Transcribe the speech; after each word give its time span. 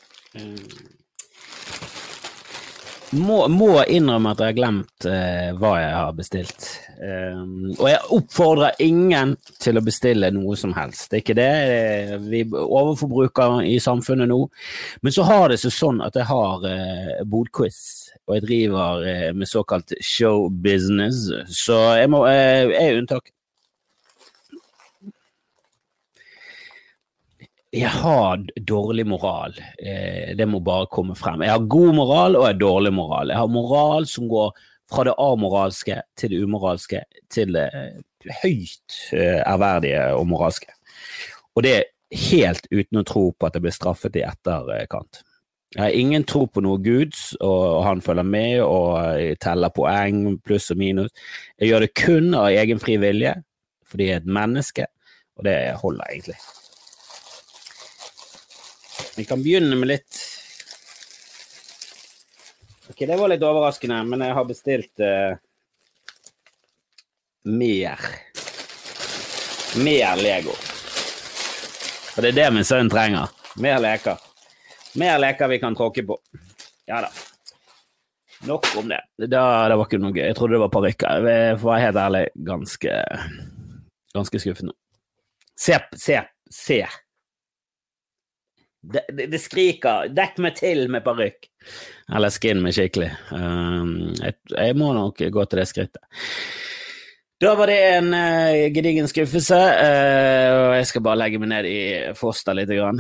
Må, 3.13 3.43
må 3.53 3.83
innrømme 3.93 4.31
at 4.33 4.41
jeg 4.41 4.49
har 4.49 4.57
glemt 4.57 5.05
eh, 5.05 5.51
hva 5.61 5.75
jeg 5.83 5.93
har 5.93 6.15
bestilt. 6.17 6.69
Um, 7.03 7.75
og 7.75 7.85
jeg 7.91 8.01
oppfordrer 8.17 8.79
ingen 8.81 9.35
til 9.61 9.77
å 9.77 9.83
bestille 9.85 10.31
noe 10.33 10.57
som 10.57 10.73
helst. 10.77 11.11
Det 11.11 11.19
er 11.19 11.25
ikke 11.27 11.37
det. 11.37 11.51
Eh, 11.75 12.15
Vi 12.31 12.41
overforbruker 12.49 13.61
i 13.69 13.77
samfunnet 13.85 14.31
nå. 14.33 14.41
Men 15.05 15.15
så 15.15 15.27
har 15.29 15.53
det 15.53 15.61
seg 15.61 15.77
sånn 15.77 16.01
at 16.05 16.17
jeg 16.17 16.25
har 16.31 16.65
eh, 16.71 17.21
bodquiz, 17.29 17.83
og 18.29 18.37
jeg 18.37 18.45
driver 18.47 19.05
eh, 19.09 19.31
med 19.35 19.51
såkalt 19.51 19.93
show 20.05 20.49
business, 20.51 21.27
så 21.51 21.79
jeg, 21.99 22.11
må, 22.13 22.23
eh, 22.31 22.71
jeg 22.71 22.83
er 22.83 22.99
unntak. 23.01 23.33
Jeg 27.73 27.89
har 27.89 28.43
dårlig 28.69 29.07
moral. 29.09 29.57
Eh, 29.81 30.37
det 30.37 30.47
må 30.47 30.61
bare 30.61 30.91
komme 30.93 31.17
frem. 31.19 31.43
Jeg 31.43 31.55
har 31.55 31.71
god 31.73 31.97
moral 31.97 32.37
og 32.37 32.45
jeg 32.45 32.55
har 32.55 32.61
dårlig 32.61 32.93
moral. 32.95 33.33
Jeg 33.33 33.41
har 33.41 33.51
moral 33.51 34.07
som 34.07 34.29
går 34.31 34.53
fra 34.93 35.07
det 35.09 35.17
amoralske 35.19 35.99
til 36.21 36.35
det 36.35 36.43
umoralske 36.45 37.01
til 37.33 37.57
det 37.57 37.71
høyt 38.43 38.99
ærverdige 39.17 40.05
og 40.15 40.27
moralske. 40.29 40.69
Og 41.57 41.65
det 41.65 41.75
er 41.79 41.89
helt 42.29 42.69
uten 42.71 43.01
å 43.01 43.07
tro 43.09 43.31
på 43.33 43.49
at 43.49 43.57
jeg 43.57 43.65
blir 43.65 43.75
straffet 43.75 44.21
i 44.21 44.27
etterkant. 44.29 45.23
Jeg 45.73 45.81
har 45.81 45.95
ingen 45.97 46.25
tro 46.29 46.45
på 46.53 46.61
noe 46.61 46.77
Guds, 46.85 47.31
og 47.41 47.85
han 47.87 48.03
følger 48.05 48.27
med 48.29 48.59
og 48.61 48.97
jeg 49.17 49.39
teller 49.41 49.73
poeng, 49.73 50.37
pluss 50.45 50.69
og 50.75 50.81
minus. 50.83 51.13
Jeg 51.57 51.71
gjør 51.71 51.87
det 51.87 51.95
kun 51.97 52.35
av 52.37 52.51
egen 52.53 52.83
fri 52.83 52.99
vilje, 53.01 53.33
fordi 53.89 54.11
jeg 54.11 54.19
er 54.19 54.21
et 54.21 54.35
menneske, 54.37 54.89
og 55.39 55.47
det 55.49 55.57
holder 55.81 56.11
egentlig. 56.11 56.37
Vi 59.17 59.25
kan 59.29 59.41
begynne 59.45 59.77
med 59.77 59.91
litt 59.95 60.21
Ok, 62.91 63.07
det 63.09 63.17
var 63.17 63.31
litt 63.33 63.45
overraskende, 63.47 64.03
men 64.05 64.21
jeg 64.21 64.35
har 64.37 64.45
bestilt 64.45 65.01
uh, 65.01 65.39
mer. 67.49 68.03
Mer 69.81 70.21
Lego. 70.21 70.53
Og 72.13 72.21
det 72.21 72.35
er 72.35 72.37
det 72.37 72.51
min 72.53 72.69
sønn 72.69 72.93
trenger. 72.93 73.33
Mer 73.57 73.81
leker. 73.81 74.21
Mer 75.01 75.19
leker 75.23 75.49
vi 75.49 75.61
kan 75.63 75.77
tråkke 75.77 76.05
på. 76.07 76.19
Ja 76.87 77.01
da. 77.05 77.13
Nok 78.47 78.67
om 78.77 78.89
det. 78.89 79.01
Det, 79.19 79.27
det 79.31 79.77
var 79.79 79.87
ikke 79.87 80.01
noe 80.03 80.15
gøy. 80.17 80.25
Jeg 80.27 80.37
trodde 80.37 80.57
det 80.57 80.65
var 80.65 80.73
parykker. 80.75 81.29
Jeg 81.31 81.55
å 81.55 81.63
være 81.63 81.85
helt 81.85 82.01
ærlig, 82.03 82.23
ganske, 82.49 82.97
ganske 84.17 84.43
skuffende. 84.43 84.75
Se, 85.59 85.79
se, 85.95 86.19
se. 86.51 86.81
Det, 88.83 89.05
det, 89.15 89.29
det 89.31 89.39
skriker 89.39 90.11
'dekk 90.11 90.41
meg 90.43 90.57
til 90.59 90.89
med 90.91 91.05
parykk', 91.07 91.47
eller 92.17 92.35
skin 92.35 92.65
meg 92.65 92.75
skikkelig. 92.75 93.13
Um, 93.31 94.11
jeg, 94.19 94.35
jeg 94.51 94.75
må 94.75 94.91
nok 94.97 95.23
gå 95.23 95.45
til 95.47 95.63
det 95.63 95.69
skrittet. 95.71 96.03
Da 97.39 97.55
var 97.59 97.71
det 97.71 97.79
en 97.93 98.11
uh, 98.11 98.67
gedigen 98.75 99.07
skuffelse, 99.11 99.55
uh, 99.55 100.51
og 100.57 100.77
jeg 100.81 100.91
skal 100.91 101.07
bare 101.07 101.23
legge 101.23 101.39
meg 101.39 101.55
ned 101.55 101.71
i 101.71 101.81
foster 102.19 102.59
litt. 102.59 102.75
Grann. 102.75 102.99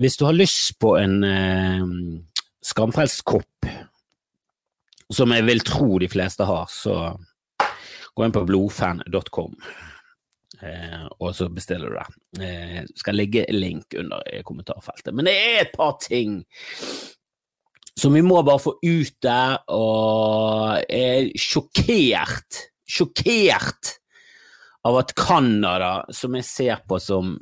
Hvis 0.00 0.16
du 0.16 0.24
har 0.24 0.32
lyst 0.32 0.78
på 0.80 0.94
en 0.96 1.18
eh, 1.28 1.82
skamfrelst 2.64 3.20
kopp, 3.28 3.66
som 5.12 5.34
jeg 5.34 5.44
vil 5.44 5.60
tro 5.66 5.98
de 6.00 6.08
fleste 6.08 6.46
har, 6.48 6.70
så 6.72 6.94
gå 8.16 8.24
inn 8.24 8.32
på 8.32 8.46
blodfan.com. 8.48 9.58
Eh, 10.64 11.04
og 11.18 11.34
så 11.36 11.50
bestiller 11.52 11.92
du 11.92 11.98
det. 11.98 12.46
Eh, 12.46 12.80
skal 12.96 13.20
ligge 13.20 13.44
link 13.52 13.92
under 14.00 14.24
i 14.32 14.40
kommentarfeltet. 14.46 15.12
Men 15.12 15.28
det 15.28 15.36
er 15.36 15.62
et 15.66 15.76
par 15.76 15.98
ting 16.00 16.40
som 18.00 18.16
vi 18.16 18.24
må 18.24 18.40
bare 18.40 18.64
få 18.64 18.78
ut 18.80 19.16
der, 19.20 19.58
og 19.68 20.80
er 20.88 21.28
sjokkert, 21.36 22.62
sjokkert 22.88 23.98
av 24.88 25.02
at 25.02 25.12
Canada, 25.12 25.94
som 26.08 26.40
jeg 26.40 26.48
ser 26.48 26.84
på 26.88 26.96
som 27.04 27.34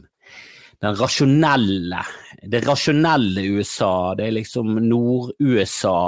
den 0.83 0.95
rasjonelle, 0.99 2.05
det 2.47 2.63
rasjonelle 2.67 3.43
USA, 3.57 4.15
det 4.19 4.29
er 4.29 4.37
liksom 4.37 4.79
Nord-USA 4.87 5.99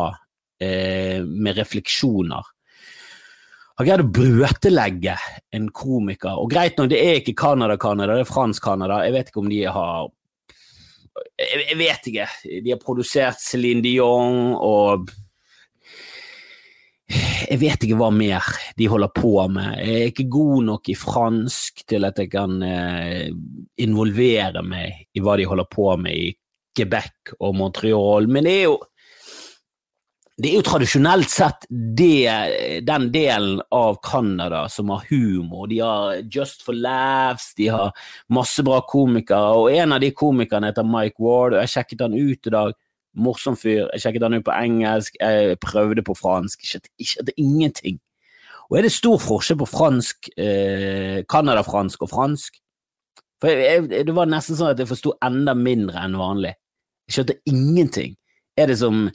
eh, 0.62 1.24
med 1.26 1.58
refleksjoner 1.58 2.54
har 3.80 3.88
greid 3.88 4.02
å 4.04 4.12
bøtelegge 4.12 5.16
en 5.56 5.68
komiker. 5.72 6.36
Og 6.36 6.50
greit 6.52 6.76
nok, 6.76 6.90
det 6.92 7.00
er 7.00 7.20
ikke 7.20 7.36
Canada-Canada, 7.40 8.18
det 8.18 8.26
er 8.26 8.28
fransk-Canada. 8.28 9.00
Jeg 9.06 9.14
vet 9.16 9.30
ikke 9.30 9.40
om 9.40 9.52
de 9.52 9.60
har 9.64 10.10
Jeg 11.40 11.76
vet 11.76 12.06
ikke. 12.10 12.26
De 12.64 12.70
har 12.70 12.80
produsert 12.80 13.40
Céline 13.40 13.82
Dion 13.82 14.52
og 14.54 15.10
Jeg 17.10 17.58
vet 17.58 17.86
ikke 17.86 17.98
hva 17.98 18.10
mer 18.14 18.46
de 18.78 18.86
holder 18.90 19.10
på 19.14 19.32
med. 19.50 19.80
Jeg 19.82 19.96
er 19.96 20.12
ikke 20.12 20.28
god 20.30 20.66
nok 20.68 20.92
i 20.92 20.98
fransk 20.98 21.82
til 21.90 22.06
at 22.06 22.20
jeg 22.22 22.30
kan 22.30 22.60
eh, 22.62 23.26
involvere 23.82 24.62
meg 24.62 25.08
i 25.14 25.24
hva 25.24 25.34
de 25.40 25.48
holder 25.50 25.68
på 25.70 25.88
med 25.98 26.14
i 26.14 26.30
Quebec 26.76 27.34
og 27.40 27.56
Montreal, 27.58 28.30
men 28.30 28.46
det 28.46 28.54
er 28.60 28.64
jo 28.68 28.78
det 30.40 30.48
er 30.48 30.56
jo 30.56 30.64
tradisjonelt 30.64 31.28
sett 31.28 31.66
det, 31.68 32.80
den 32.88 33.10
delen 33.12 33.58
av 33.76 33.98
Canada 34.00 34.62
som 34.72 34.88
har 34.94 35.02
humor. 35.10 35.66
De 35.68 35.82
har 35.84 36.22
Just 36.32 36.64
for 36.64 36.72
Laughs, 36.72 37.50
de 37.58 37.68
har 37.68 37.92
masse 38.32 38.64
bra 38.64 38.78
komikere, 38.88 39.58
og 39.60 39.68
en 39.74 39.92
av 39.92 40.00
de 40.00 40.08
komikerne 40.16 40.70
heter 40.70 40.86
Mike 40.88 41.20
Ward, 41.20 41.58
og 41.58 41.60
jeg 41.60 41.74
sjekket 41.74 42.06
han 42.06 42.16
ut 42.16 42.48
i 42.48 42.54
dag. 42.56 42.72
Morsom 43.14 43.56
fyr. 43.58 43.88
Jeg 43.92 44.04
sjekket 44.04 44.22
han 44.26 44.38
ut 44.38 44.46
på 44.46 44.54
engelsk, 44.54 45.16
jeg 45.20 45.58
prøvde 45.62 46.04
på 46.06 46.14
fransk. 46.14 46.62
Ikke, 46.62 46.92
ikke, 46.98 47.34
ingenting. 47.36 47.98
Og 48.70 48.78
er 48.78 48.86
det 48.86 48.94
stor 48.94 49.18
forskjell 49.18 49.58
på 49.58 49.66
fransk, 49.66 50.30
eh, 50.38 51.24
Canada-fransk 51.30 52.02
og 52.06 52.10
fransk? 52.12 52.60
For 53.40 53.50
jeg, 53.50 53.90
jeg, 53.90 54.06
Det 54.06 54.14
var 54.14 54.30
nesten 54.30 54.56
sånn 54.56 54.74
at 54.74 54.78
jeg 54.78 54.90
forsto 54.90 55.16
enda 55.24 55.56
mindre 55.58 56.04
enn 56.04 56.18
vanlig. 56.20 56.54
Jeg 57.08 57.16
skjønte 57.16 57.40
ingenting. 57.50 58.14
Er 58.58 58.66
det 58.66 58.76
som, 58.78 59.06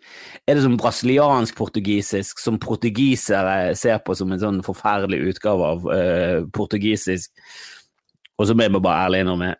er 0.47 0.57
det 0.57 0.63
som 0.63 0.77
brasiliansk-portugisisk, 0.79 2.39
som 2.41 2.59
portugisere 2.59 3.75
ser 3.77 3.99
på 4.03 4.15
som 4.17 4.31
en 4.33 4.41
sånn 4.41 4.61
forferdelig 4.65 5.21
utgave 5.29 5.67
av 5.75 5.85
uh, 5.85 6.39
portugisisk, 6.55 7.29
og 8.39 8.49
som 8.49 8.59
jeg 8.59 8.73
må 8.73 8.81
bare 8.83 9.05
ærlig 9.05 9.21
innrømme 9.23 9.51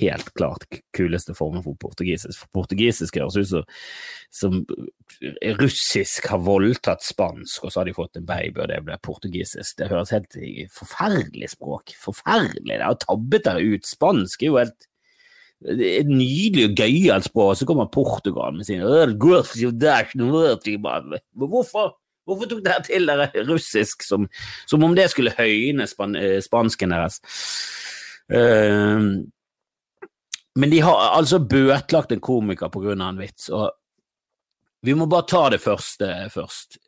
helt 0.00 0.32
klart 0.38 0.66
kuleste 0.96 1.34
formen 1.36 1.64
for 1.64 1.78
portugisisk. 1.80 2.44
For 2.44 2.60
portugisisk 2.60 3.18
høres 3.20 3.38
ut 3.38 3.50
som, 3.50 3.64
som 4.34 4.58
russisk 5.60 6.28
har 6.32 6.42
voldtatt 6.44 7.04
spansk, 7.06 7.64
og 7.64 7.72
så 7.72 7.82
har 7.82 7.88
de 7.88 7.96
fått 7.96 8.20
en 8.20 8.28
baby, 8.28 8.62
og 8.62 8.70
det 8.72 8.82
ble 8.86 8.98
portugisisk. 9.04 9.78
Det 9.80 9.90
høres 9.92 10.14
helt 10.14 10.38
forferdelig 10.74 11.52
språk. 11.54 11.94
Forferdelig. 12.02 12.76
Det 12.76 12.84
har 12.84 13.00
tabbet 13.04 13.48
dere 13.48 13.74
ut. 13.76 13.88
Spansk 13.88 14.44
er 14.44 14.52
jo 14.52 14.60
helt 14.60 14.88
et 15.66 16.06
nydelig 16.06 16.68
og 16.68 16.76
gøyalt 16.78 17.26
språk, 17.26 17.56
så 17.58 17.66
kommer 17.66 17.88
Portugal 17.90 18.54
med 18.54 18.68
sine 18.68 18.86
Hvorfor? 21.34 21.96
Hvorfor 22.28 22.44
tok 22.50 22.60
dere 22.60 22.84
til 22.84 23.08
dere 23.08 23.42
russisk 23.48 24.04
som, 24.04 24.26
som, 24.68 24.82
om 24.84 24.94
det 24.94 25.08
skulle 25.10 25.32
høyne 25.32 25.86
span, 25.88 26.12
spansken 26.44 26.92
deres? 26.92 27.22
Uh, 28.28 29.24
men 30.56 30.70
de 30.70 30.80
har 30.80 31.02
altså 31.12 31.38
bøtelagt 31.38 32.12
en 32.12 32.22
komiker 32.24 32.70
av 32.72 32.90
en 32.90 33.20
vits, 33.20 33.48
og 33.50 33.70
vi 34.82 34.94
må 34.94 35.06
bare 35.10 35.26
ta 35.26 35.48
det 35.50 35.60
første 35.60 36.06
først 36.32 36.78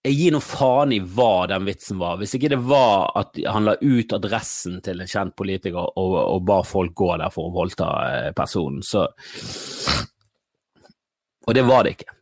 jeg 0.00 0.16
gir 0.16 0.32
noe 0.32 0.44
faen 0.44 0.94
i 0.96 1.00
hva 1.04 1.46
den 1.50 1.66
vitsen 1.68 1.98
var. 2.00 2.16
Hvis 2.20 2.32
ikke 2.36 2.48
det 2.54 2.60
var 2.64 3.10
at 3.20 3.36
han 3.52 3.66
la 3.68 3.74
ut 3.80 4.14
adressen 4.16 4.78
til 4.84 5.02
en 5.02 5.10
kjent 5.10 5.34
politiker 5.36 5.76
og, 5.76 6.14
og 6.20 6.46
ba 6.48 6.62
folk 6.64 6.94
gå 6.96 7.10
der 7.20 7.32
for 7.34 7.50
å 7.50 7.54
voldta 7.54 7.90
eh, 8.06 8.30
personen, 8.36 8.80
så 8.82 9.04
Og 11.48 11.54
det 11.56 11.64
var 11.66 11.84
det 11.84 11.96
ikke. 11.96 12.12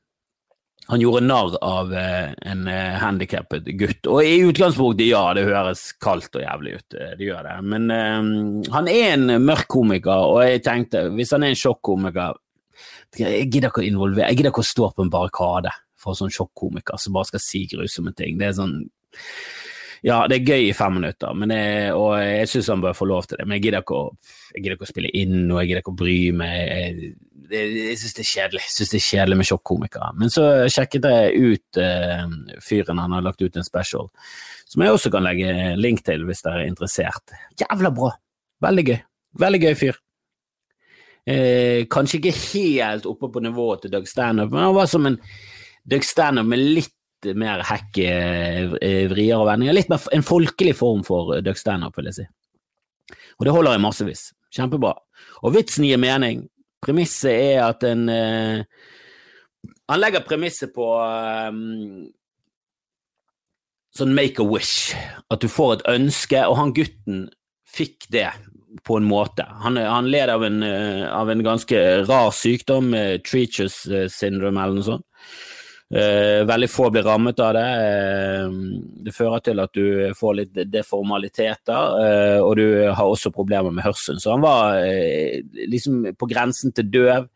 Han 0.88 1.02
gjorde 1.02 1.26
narr 1.26 1.56
av 1.64 1.90
eh, 1.92 2.30
en 2.48 2.68
eh, 2.72 2.94
handikappet 2.96 3.66
gutt. 3.76 4.08
Og 4.08 4.24
i 4.24 4.38
utgangspunktet, 4.48 5.10
ja, 5.10 5.20
det 5.36 5.44
høres 5.44 5.90
kaldt 6.00 6.38
og 6.38 6.44
jævlig 6.46 6.78
ut, 6.78 6.96
det 6.96 7.26
gjør 7.26 7.44
det. 7.44 7.56
Men 7.68 7.90
uh, 7.92 8.70
han 8.72 8.88
er 8.88 9.10
en 9.18 9.34
mørk 9.44 9.68
komiker, 9.68 10.24
og 10.32 10.40
jeg 10.46 10.62
tenkte, 10.64 11.04
hvis 11.12 11.34
han 11.36 11.44
er 11.44 11.52
en 11.52 11.60
sjokkomiker 11.60 12.40
Jeg 13.18 13.50
gidder 13.50 13.68
ikke 13.68 13.82
å 13.82 13.88
involvere, 13.88 14.30
jeg 14.30 14.40
gidder 14.40 14.54
ikke 14.54 14.64
å 14.64 14.70
stå 14.70 14.90
på 14.94 15.04
en 15.04 15.12
barrikade 15.12 15.74
for 15.98 16.16
sånn 16.16 16.32
sjokkomiker 16.32 17.00
som 17.00 17.16
bare 17.16 17.28
skal 17.32 17.42
si 17.42 17.64
grusomme 17.68 18.14
ting. 18.16 18.38
Det 18.40 18.48
er 18.48 18.56
sånn 18.56 18.76
Ja, 20.06 20.22
det 20.30 20.38
er 20.38 20.52
gøy 20.54 20.68
i 20.68 20.74
fem 20.78 20.94
minutter, 20.94 21.34
jeg, 21.50 21.94
og 21.98 22.12
jeg 22.22 22.48
syns 22.48 22.68
han 22.70 22.84
bør 22.84 22.96
få 22.96 23.08
lov 23.10 23.26
til 23.26 23.40
det. 23.40 23.48
Men 23.48 23.58
jeg 23.58 23.68
gidder 23.68 23.84
ikke 23.84 23.96
å, 23.98 24.12
gidder 24.54 24.76
ikke 24.78 24.86
å 24.86 24.92
spille 24.92 25.10
inn, 25.10 25.40
og 25.50 25.58
jeg 25.60 25.72
gidder 25.72 25.82
ikke 25.82 25.96
å 25.96 26.00
bry 26.04 26.18
meg. 26.38 26.60
Jeg, 26.68 27.16
jeg, 27.50 27.72
jeg 27.76 27.98
syns 28.00 28.16
det 28.16 28.24
er 28.24 28.30
kjedelig 28.32 28.62
Jeg 28.64 28.74
synes 28.74 28.92
det 28.92 28.98
er 28.98 29.06
kjedelig 29.06 29.38
med 29.40 29.48
sjokkomikere. 29.50 30.10
Men 30.20 30.32
så 30.34 30.44
sjekket 30.72 31.08
jeg 31.08 31.54
ut 31.54 31.80
uh, 31.82 32.24
fyren 32.64 33.02
han 33.02 33.16
har 33.16 33.24
lagt 33.26 33.44
ut 33.44 33.56
en 33.56 33.66
special, 33.66 34.10
som 34.68 34.84
jeg 34.84 34.96
også 34.96 35.12
kan 35.14 35.24
legge 35.26 35.54
link 35.80 36.04
til 36.06 36.26
hvis 36.28 36.44
dere 36.44 36.64
er 36.64 36.72
interessert. 36.72 37.36
Jævla 37.60 37.94
bra! 37.94 38.12
Veldig 38.64 38.84
gøy. 38.90 39.00
Veldig 39.38 39.62
gøy 39.62 39.74
fyr. 39.78 39.98
Eh, 41.28 41.84
kanskje 41.92 42.22
ikke 42.22 42.38
helt 42.38 43.06
oppe 43.08 43.28
på 43.32 43.42
nivået 43.44 43.82
til 43.84 43.92
Doug 43.92 44.06
Stanhope, 44.08 44.54
men 44.54 44.64
han 44.64 44.76
var 44.76 44.88
som 44.88 45.06
en 45.06 45.18
Doug 45.84 46.06
Stanhope 46.06 46.48
med 46.48 46.62
litt 46.78 46.94
mer 47.36 47.64
hack, 47.68 47.98
eh, 47.98 48.70
vrier 49.10 49.36
og 49.36 49.48
vendinger. 49.50 49.76
Litt 49.76 49.90
mer 49.92 50.06
en 50.14 50.24
folkelig 50.24 50.76
form 50.78 51.02
for 51.04 51.36
eh, 51.36 51.42
Doug 51.44 51.58
Stanhope, 51.60 52.00
vil 52.00 52.08
jeg 52.08 52.20
si. 52.20 52.26
Og 53.38 53.46
det 53.46 53.54
holder 53.54 53.76
i 53.76 53.82
massevis. 53.82 54.30
Kjempebra. 54.54 54.94
Og 55.44 55.52
vitsen 55.54 55.84
gir 55.84 56.00
mening. 56.00 56.46
Premisset 56.84 57.32
er 57.32 57.64
at 57.66 57.82
en 57.86 58.06
uh, 58.08 58.62
Han 59.90 60.00
legger 60.00 60.26
premisset 60.26 60.70
på 60.74 60.86
um, 60.94 62.06
sånn 63.96 64.14
make 64.14 64.38
a 64.42 64.46
wish. 64.46 64.94
At 65.32 65.42
du 65.42 65.48
får 65.50 65.78
et 65.78 65.88
ønske, 65.96 66.44
og 66.46 66.58
han 66.60 66.74
gutten 66.76 67.26
fikk 67.68 68.06
det 68.14 68.28
på 68.86 68.98
en 68.98 69.08
måte. 69.08 69.46
Han, 69.64 69.80
han 69.80 70.10
led 70.12 70.30
av 70.30 70.44
en, 70.46 70.60
uh, 70.62 71.08
av 71.10 71.32
en, 71.32 71.42
ganske 71.44 71.82
rar 72.06 72.30
sykdom, 72.36 72.92
Treacher's 73.26 73.80
syndrome 74.12 74.60
eller 74.62 74.78
noe 74.78 74.88
sånt. 74.92 75.06
Eh, 75.88 76.44
veldig 76.44 76.68
få 76.68 76.90
blir 76.92 77.06
rammet 77.06 77.38
av 77.40 77.54
det. 77.56 77.64
Eh, 77.64 78.50
det 79.06 79.14
fører 79.16 79.40
til 79.44 79.62
at 79.62 79.72
du 79.72 80.12
får 80.18 80.34
litt 80.36 80.60
deformaliteter, 80.68 81.96
eh, 82.04 82.40
og 82.44 82.58
du 82.60 82.66
har 82.92 83.08
også 83.08 83.32
problemer 83.32 83.72
med 83.72 83.86
hørselen. 83.86 84.20
Så 84.20 84.34
han 84.34 84.44
var 84.44 84.82
eh, 84.82 85.40
liksom 85.68 86.10
på 86.18 86.28
grensen 86.28 86.76
til 86.76 86.90
døv, 86.92 87.30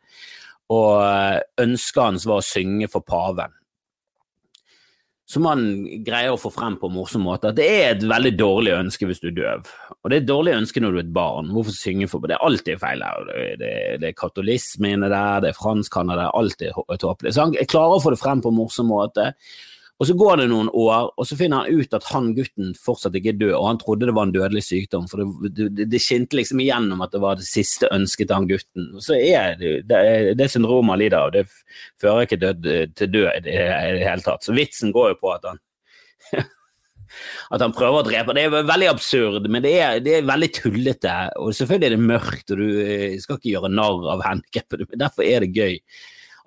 og 0.69 0.93
eh, 1.00 1.40
ønsket 1.64 2.04
hans 2.04 2.28
var 2.28 2.43
å 2.43 2.46
synge 2.46 2.93
for 2.93 3.04
paven 3.08 3.56
som 5.32 5.46
man 5.46 5.62
greier 6.05 6.34
å 6.34 6.40
få 6.40 6.50
frem 6.52 6.75
på 6.76 6.90
en 6.90 6.96
morsom 6.99 7.25
måte, 7.25 7.52
at 7.52 7.56
det 7.56 7.64
er 7.73 7.87
et 7.94 8.02
veldig 8.05 8.32
dårlig 8.37 8.75
ønske 8.76 9.08
hvis 9.08 9.23
du 9.23 9.31
er 9.31 9.37
døv. 9.38 9.70
Og 10.02 10.11
det 10.11 10.19
er 10.19 10.20
et 10.20 10.29
dårlig 10.29 10.56
ønske 10.58 10.82
når 10.82 10.93
du 10.93 10.99
er 10.99 11.06
et 11.06 11.14
barn. 11.17 11.49
Hvorfor 11.55 11.76
synge 11.76 12.08
for 12.11 12.29
Det 12.29 12.37
er 12.37 12.44
alltid 12.44 12.81
feil. 12.82 13.05
Det, 13.31 13.69
er, 13.69 13.96
det 14.02 14.11
er 14.11 14.19
katolisme 14.19 14.93
inne 14.93 15.08
der, 15.08 15.40
det 15.44 15.52
er 15.52 15.56
fransk, 15.56 15.96
han 15.96 16.12
er 16.12 16.26
alltid 16.29 16.76
tåpelig. 17.00 17.32
Så 17.32 17.46
han 17.46 17.56
klarer 17.70 17.96
å 17.96 18.02
få 18.05 18.12
det 18.12 18.20
frem 18.20 18.44
på 18.44 18.52
en 18.52 18.58
morsom 18.61 18.93
måte. 18.93 19.31
Og 20.00 20.08
så 20.08 20.14
går 20.18 20.40
det 20.40 20.46
noen 20.50 20.70
år, 20.74 21.10
og 21.14 21.26
så 21.28 21.36
finner 21.38 21.62
han 21.62 21.78
ut 21.78 21.92
at 21.94 22.06
han 22.10 22.32
gutten 22.34 22.72
fortsatt 22.74 23.14
ikke 23.18 23.34
er 23.34 23.38
død, 23.38 23.52
og 23.58 23.66
han 23.68 23.78
trodde 23.78 24.08
det 24.08 24.14
var 24.16 24.26
en 24.26 24.34
dødelig 24.34 24.64
sykdom, 24.66 25.04
for 25.10 25.22
det, 25.22 25.66
det, 25.76 25.86
det 25.92 26.00
skinte 26.02 26.38
liksom 26.38 26.62
igjennom 26.64 27.04
at 27.04 27.12
det 27.14 27.20
var 27.22 27.38
det 27.38 27.46
siste 27.46 27.90
ønsket 27.94 28.30
til 28.30 28.38
han 28.38 28.48
gutten. 28.50 28.88
Og 28.96 29.04
så 29.04 29.18
er 29.20 29.54
det 29.60 29.74
det, 29.90 30.00
det 30.40 30.48
syndromet 30.50 30.96
han 30.96 31.02
lider 31.04 31.18
av, 31.20 31.34
det 31.36 31.44
fører 32.02 32.26
ikke 32.26 32.40
død, 32.42 32.72
til 32.98 33.12
død 33.14 33.30
i 33.44 33.44
det 33.46 34.08
hele 34.08 34.26
tatt. 34.26 34.42
Så 34.42 34.56
vitsen 34.56 34.94
går 34.96 35.12
jo 35.12 35.20
på 35.22 35.36
at 35.36 35.46
han 35.52 35.62
at 37.52 37.62
han 37.62 37.74
prøver 37.76 38.00
å 38.00 38.06
drepe. 38.06 38.34
Det 38.36 38.46
er 38.46 38.68
veldig 38.72 38.88
absurd, 38.90 39.48
men 39.52 39.64
det 39.64 39.74
er, 39.78 40.00
det 40.04 40.16
er 40.18 40.28
veldig 40.28 40.48
tullete. 40.56 41.16
Og 41.42 41.54
selvfølgelig 41.56 41.88
er 41.88 41.96
det 41.96 42.10
mørkt, 42.10 42.54
og 42.54 42.62
du 42.62 42.82
eh, 42.82 43.20
skal 43.22 43.38
ikke 43.38 43.52
gjøre 43.52 43.72
narr 43.72 44.08
av 44.14 44.24
handikappede, 44.26 44.88
men 44.90 45.04
derfor 45.04 45.28
er 45.28 45.44
det 45.44 45.52
gøy 45.54 45.78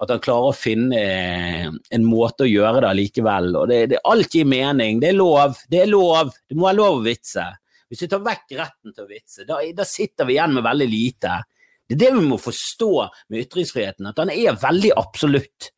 at 0.01 0.11
han 0.11 0.23
klarer 0.23 0.51
å 0.51 0.57
finne 0.57 0.99
eh, 0.99 1.67
en 1.67 2.07
måte 2.07 2.45
å 2.45 2.49
gjøre 2.49 2.81
det 2.83 2.89
allikevel. 2.89 3.51
Og 3.55 3.69
det, 3.71 3.79
det, 3.93 4.01
alt 4.07 4.35
gir 4.35 4.47
mening. 4.49 4.99
Det 5.03 5.11
er 5.11 5.19
lov. 5.19 5.59
Det 5.71 5.83
er 5.83 5.91
lov. 5.91 6.33
Det 6.47 6.57
må 6.57 6.67
være 6.67 6.79
lov 6.81 6.99
å 6.99 7.05
vitse. 7.05 7.45
Hvis 7.89 8.03
vi 8.03 8.09
tar 8.11 8.23
vekk 8.25 8.55
retten 8.57 8.95
til 8.95 9.05
å 9.05 9.09
vitse, 9.09 9.45
da, 9.47 9.59
da 9.77 9.85
sitter 9.87 10.27
vi 10.27 10.35
igjen 10.35 10.55
med 10.57 10.65
veldig 10.65 10.89
lite. 10.89 11.37
Det 11.85 11.95
er 11.95 12.01
det 12.01 12.11
vi 12.15 12.25
må 12.25 12.39
forstå 12.41 12.91
med 13.29 13.43
ytringsfriheten, 13.45 14.09
at 14.09 14.17
den 14.17 14.33
er 14.33 14.57
veldig 14.57 14.91
absolutt. 14.97 15.69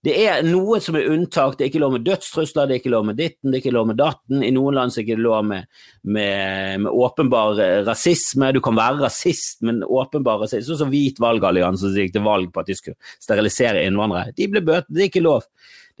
Det 0.00 0.14
er 0.16 0.38
noe 0.46 0.78
som 0.80 0.96
er 0.96 1.10
unntak. 1.12 1.58
Det 1.58 1.66
er 1.66 1.68
ikke 1.68 1.82
lov 1.82 1.92
med 1.92 2.06
dødstrusler, 2.06 2.68
det 2.68 2.76
er 2.76 2.80
ikke 2.80 2.92
lov 2.94 3.04
med 3.10 3.18
ditten, 3.20 3.50
det 3.50 3.58
er 3.58 3.60
ikke 3.60 3.74
lov 3.76 3.90
med 3.90 3.98
datten. 4.00 4.40
I 4.46 4.52
noen 4.56 4.78
land 4.78 4.94
er 4.94 4.96
det 4.96 5.02
ikke 5.04 5.20
lov 5.20 5.42
med, 5.44 5.66
med, 6.02 6.84
med, 6.86 6.92
åpenbar 7.04 7.60
rasisme. 7.84 8.48
Du 8.56 8.62
kan 8.64 8.78
være 8.78 9.02
rasist, 9.02 9.58
men 9.66 9.82
åpenbar 9.84 10.40
rasisme. 10.40 10.64
Sånn 10.70 10.86
som 10.86 10.94
Hvit 10.94 11.20
valgallianse 11.20 11.90
som 11.90 12.00
gikk 12.00 12.14
til 12.14 12.24
valg 12.24 12.48
på 12.54 12.62
at 12.62 12.70
de 12.70 12.78
skulle 12.78 13.12
sterilisere 13.20 13.82
innvandrere. 13.84 14.32
De 14.38 14.48
ble 14.48 14.62
bøtet. 14.64 14.88
Det 14.88 15.04
er 15.04 15.10
ikke 15.12 15.22
lov. 15.26 15.44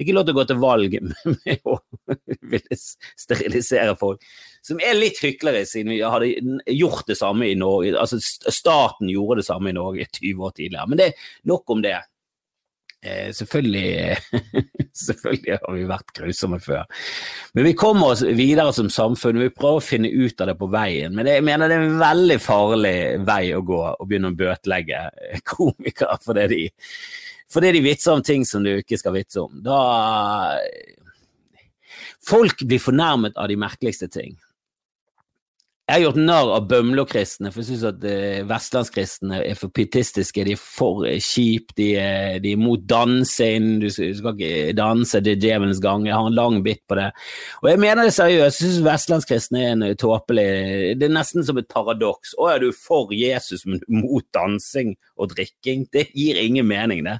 er 0.00 0.06
ikke 0.06 0.16
lov 0.16 0.24
til 0.24 0.32
å 0.32 0.38
gå 0.38 0.44
til 0.48 0.60
valg 0.62 0.96
med 1.34 1.68
å 1.68 1.74
ville 2.54 2.78
sterilisere 2.80 3.98
folk. 4.00 4.24
Som 4.64 4.80
er 4.80 4.96
litt 4.96 5.20
hyklere, 5.20 5.66
siden 5.68 5.92
vi 5.92 5.98
hadde 6.00 6.30
gjort 6.72 7.04
det 7.12 7.18
samme 7.20 7.50
i 7.52 7.58
Norge. 7.58 7.92
Altså 8.00 8.16
Staten 8.24 9.12
gjorde 9.12 9.42
det 9.42 9.46
samme 9.50 9.74
i 9.74 9.76
Norge 9.76 10.08
20 10.08 10.40
år 10.48 10.56
tidligere. 10.56 10.88
Men 10.88 11.02
det 11.02 11.10
er 11.10 11.28
nok 11.52 11.76
om 11.76 11.84
det. 11.84 11.98
Eh, 13.02 13.30
selvfølgelig, 13.32 14.16
selvfølgelig, 15.06 15.56
har 15.62 15.76
vi 15.76 15.86
vært 15.88 16.12
grusomme 16.18 16.58
før. 16.60 16.84
Men 17.56 17.64
vi 17.70 17.72
kommer 17.78 18.12
oss 18.12 18.22
videre 18.22 18.74
som 18.76 18.90
samfunn. 18.92 19.40
Vi 19.40 19.52
prøver 19.54 19.80
å 19.80 19.84
finne 19.84 20.10
ut 20.12 20.42
av 20.42 20.50
det 20.50 20.56
på 20.60 20.68
veien. 20.72 21.14
Men 21.16 21.30
jeg 21.30 21.46
mener 21.46 21.70
det 21.70 21.78
er 21.78 21.86
en 21.86 22.02
veldig 22.02 22.36
farlig 22.44 22.98
vei 23.24 23.42
å 23.56 23.64
gå 23.64 23.80
å 23.94 24.08
begynne 24.08 24.34
å 24.34 24.36
bøtelegge 24.36 25.06
komikere 25.54 26.20
for 26.20 26.36
det 26.36 26.50
de, 26.52 26.66
for 27.48 27.64
det 27.64 27.72
de 27.78 27.84
vitser 27.88 28.18
om 28.18 28.24
ting 28.26 28.44
som 28.48 28.66
du 28.66 28.74
ikke 28.76 29.00
skal 29.00 29.16
vitse 29.16 29.46
om. 29.46 29.62
Da 29.64 29.80
Folk 32.20 32.60
blir 32.68 32.82
fornærmet 32.82 33.38
av 33.40 33.48
de 33.48 33.56
merkeligste 33.56 34.06
ting. 34.12 34.34
Jeg 35.90 35.96
har 35.96 36.04
gjort 36.04 36.18
narr 36.22 36.50
av 36.54 36.66
Bømlo-kristne, 36.70 37.50
for 37.50 37.64
jeg 37.64 37.72
syns 37.72 37.80
at 37.88 38.04
uh, 38.06 38.44
vestlandskristne 38.46 39.40
er 39.42 39.56
for 39.58 39.74
pietistiske. 39.74 40.44
De 40.46 40.52
er 40.54 40.60
for 40.62 41.00
uh, 41.02 41.16
kjip, 41.18 41.72
de, 41.74 41.88
de, 42.44 42.52
er 42.54 42.60
mot 42.62 42.84
dansing. 42.92 43.80
Du 43.82 43.88
skal, 43.90 44.36
ikke 44.36 44.76
danse, 44.78 45.18
det 45.18 45.32
er 45.34 45.40
djevelens 45.42 45.80
gang. 45.82 46.06
Jeg 46.06 46.14
har 46.14 46.28
en 46.30 46.38
lang 46.38 46.60
bit 46.62 46.84
på 46.86 46.94
det. 46.94 47.08
Og 47.64 47.72
jeg 47.72 47.82
mener 47.82 48.06
det 48.06 48.14
seriøst. 48.14 48.60
Jeg 48.62 48.68
syns 48.68 48.86
vestlandskristne 48.86 49.64
er 49.64 49.74
en 49.74 49.84
tåpelig 49.98 50.46
Det 51.00 51.08
er 51.08 51.16
nesten 51.18 51.48
som 51.48 51.58
et 51.58 51.66
paradoks. 51.74 52.36
Å, 52.38 52.52
er 52.52 52.62
du 52.62 52.70
for 52.70 53.10
Jesus, 53.10 53.66
men 53.66 53.82
mot 53.90 54.22
dansing 54.30 54.94
og 55.18 55.34
drikking? 55.34 55.88
Det 55.90 56.12
gir 56.14 56.38
ingen 56.38 56.70
mening, 56.70 57.02
det 57.10 57.18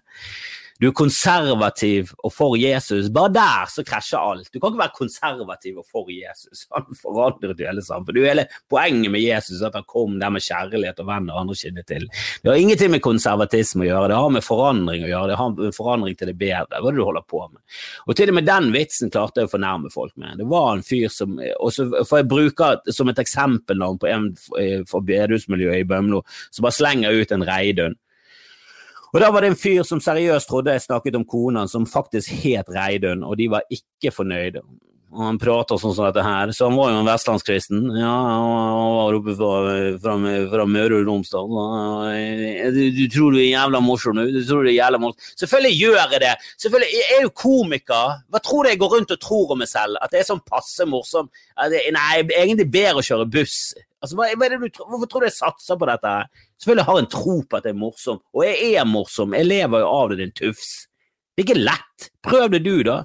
du 0.80 0.86
er 0.88 0.94
konservativ 0.96 2.14
og 2.24 2.32
for 2.32 2.56
Jesus. 2.56 3.10
Bare 3.12 3.32
der 3.34 3.68
så 3.68 3.84
krasjer 3.84 4.18
alt. 4.20 4.48
Du 4.48 4.58
kan 4.58 4.72
ikke 4.72 4.80
være 4.80 4.96
konservativ 4.96 5.82
og 5.82 5.86
for 5.90 6.08
Jesus. 6.12 6.64
Han 6.72 6.88
forandret 6.96 7.60
jo 7.60 7.68
hele 7.68 7.84
samfunnet. 7.84 8.28
Hele 8.30 8.46
poenget 8.72 9.12
med 9.12 9.20
Jesus 9.20 9.60
at 9.66 9.76
han 9.76 9.84
kom 9.88 10.16
der 10.20 10.32
med 10.32 10.44
kjærlighet 10.44 11.02
og 11.04 11.10
venn 11.10 11.28
og 11.28 11.42
andre 11.42 11.58
kinner 11.60 11.86
til. 11.88 12.08
Det 12.40 12.52
har 12.52 12.60
ingenting 12.60 12.94
med 12.96 13.04
konservatisme 13.04 13.84
å 13.84 13.90
gjøre, 13.90 14.08
det 14.12 14.20
har 14.22 14.34
med 14.38 14.46
forandring 14.46 15.04
å 15.04 15.12
gjøre. 15.12 15.30
Det 15.30 15.38
har 15.42 15.54
med 15.58 15.76
forandring 15.76 16.16
til 16.16 16.32
det 16.32 16.38
bedre. 16.40 16.80
Hva 16.80 16.88
er 16.88 16.96
det 16.96 17.02
du 17.02 17.06
holder 17.10 17.28
på 17.28 17.44
med? 17.44 17.62
Og 18.06 18.16
til 18.16 18.32
og 18.32 18.40
med 18.40 18.48
den 18.48 18.72
vitsen 18.74 19.12
klarte 19.12 19.42
jeg 19.42 19.50
å 19.50 19.54
fornærme 19.54 19.92
folk 19.92 20.14
med. 20.16 20.40
Det 20.40 20.48
var 20.48 20.72
en 20.74 20.86
fyr 20.86 21.08
som 21.12 21.36
og 21.40 21.72
så 21.74 21.86
får 22.08 22.22
jeg 22.22 22.30
bruke 22.30 22.74
som 22.92 23.10
et 23.10 23.20
eksempelnavn 23.20 23.98
på 24.00 24.08
en 24.08 24.30
fra 24.88 25.00
bedehusmiljøet 25.04 25.84
i 25.84 25.88
Bømlo, 25.88 26.22
som 26.50 26.64
bare 26.64 26.76
slenger 26.76 27.20
ut 27.20 27.34
en 27.34 27.44
Reidun. 27.44 27.96
Og 29.10 29.18
da 29.22 29.30
var 29.34 29.42
det 29.42 29.52
en 29.52 29.58
fyr 29.58 29.82
som 29.86 30.02
seriøst 30.02 30.50
trodde 30.50 30.76
jeg 30.76 30.86
snakket 30.86 31.18
om 31.18 31.26
kona, 31.26 31.66
som 31.68 31.88
faktisk 31.88 32.30
het 32.44 32.70
Reidun, 32.70 33.24
og 33.26 33.36
de 33.40 33.50
var 33.50 33.66
ikke 33.74 34.14
fornøyde. 34.14 34.62
Og 35.10 35.24
han 35.26 35.38
prater 35.42 35.78
sånn 35.80 35.94
som 35.96 36.06
dette 36.06 36.22
her, 36.22 36.52
så 36.54 36.68
han 36.68 36.76
var 36.78 36.92
jo 36.92 36.98
en 37.00 37.08
vestlandskristen. 37.08 37.80
Ja, 37.98 38.10
han 38.30 38.92
var 38.94 39.16
oppe 39.18 39.34
fra, 39.34 39.54
fra, 40.04 40.12
fra 40.52 40.66
Møre 40.70 41.00
og 41.00 41.08
Romsdal. 41.08 41.56
Du, 42.76 42.78
du, 42.94 43.02
tror 43.10 43.34
du 43.34 43.40
er 43.40 43.48
jævla 43.48 43.80
morsom, 43.82 44.20
du. 44.20 44.30
Du 44.36 44.44
tror 44.46 44.62
du 44.62 44.70
er 44.70 44.76
jævla 44.76 45.00
morsom. 45.02 45.32
Selvfølgelig 45.42 45.80
gjør 45.80 45.98
jeg 45.98 46.22
det! 46.22 46.32
Selvfølgelig, 46.62 46.90
Jeg 47.00 47.16
er 47.16 47.26
jo 47.26 47.32
komiker. 47.42 48.14
Hva 48.30 48.42
tror 48.46 48.62
du 48.62 48.70
jeg 48.70 48.82
går 48.84 48.94
rundt 48.94 49.16
og 49.16 49.22
tror 49.26 49.56
om 49.56 49.62
meg 49.64 49.72
selv? 49.72 49.98
At 49.98 50.14
det 50.14 50.22
er 50.22 50.30
sånn 50.30 50.44
passe 50.46 50.86
morsom? 50.86 51.32
Nei, 51.58 52.12
egentlig 52.22 52.70
bedre 52.70 53.02
å 53.02 53.08
kjøre 53.10 53.26
buss. 53.34 53.58
Altså, 53.98 54.14
hva, 54.14 54.30
hva 54.38 54.52
du, 54.54 54.70
hvorfor 54.78 55.10
tror 55.10 55.26
du 55.26 55.32
jeg 55.32 55.40
satser 55.40 55.80
på 55.80 55.90
dette? 55.90 56.14
Selvfølgelig 56.60 56.86
har 56.90 57.00
en 57.00 57.10
tro 57.10 57.38
på 57.40 57.56
at 57.56 57.66
jeg 57.66 57.72
er 57.72 57.80
morsom, 57.80 58.20
og 58.36 58.44
jeg 58.44 58.74
er 58.76 58.88
morsom. 58.88 59.34
Jeg 59.36 59.48
lever 59.48 59.80
jo 59.80 59.88
av 59.88 60.10
det, 60.12 60.18
din 60.20 60.34
tufs. 60.36 60.72
Det 61.32 61.42
er 61.42 61.48
ikke 61.48 61.62
lett. 61.62 62.10
Prøv 62.26 62.50
det 62.52 62.62
du, 62.66 62.74
da. 62.84 62.98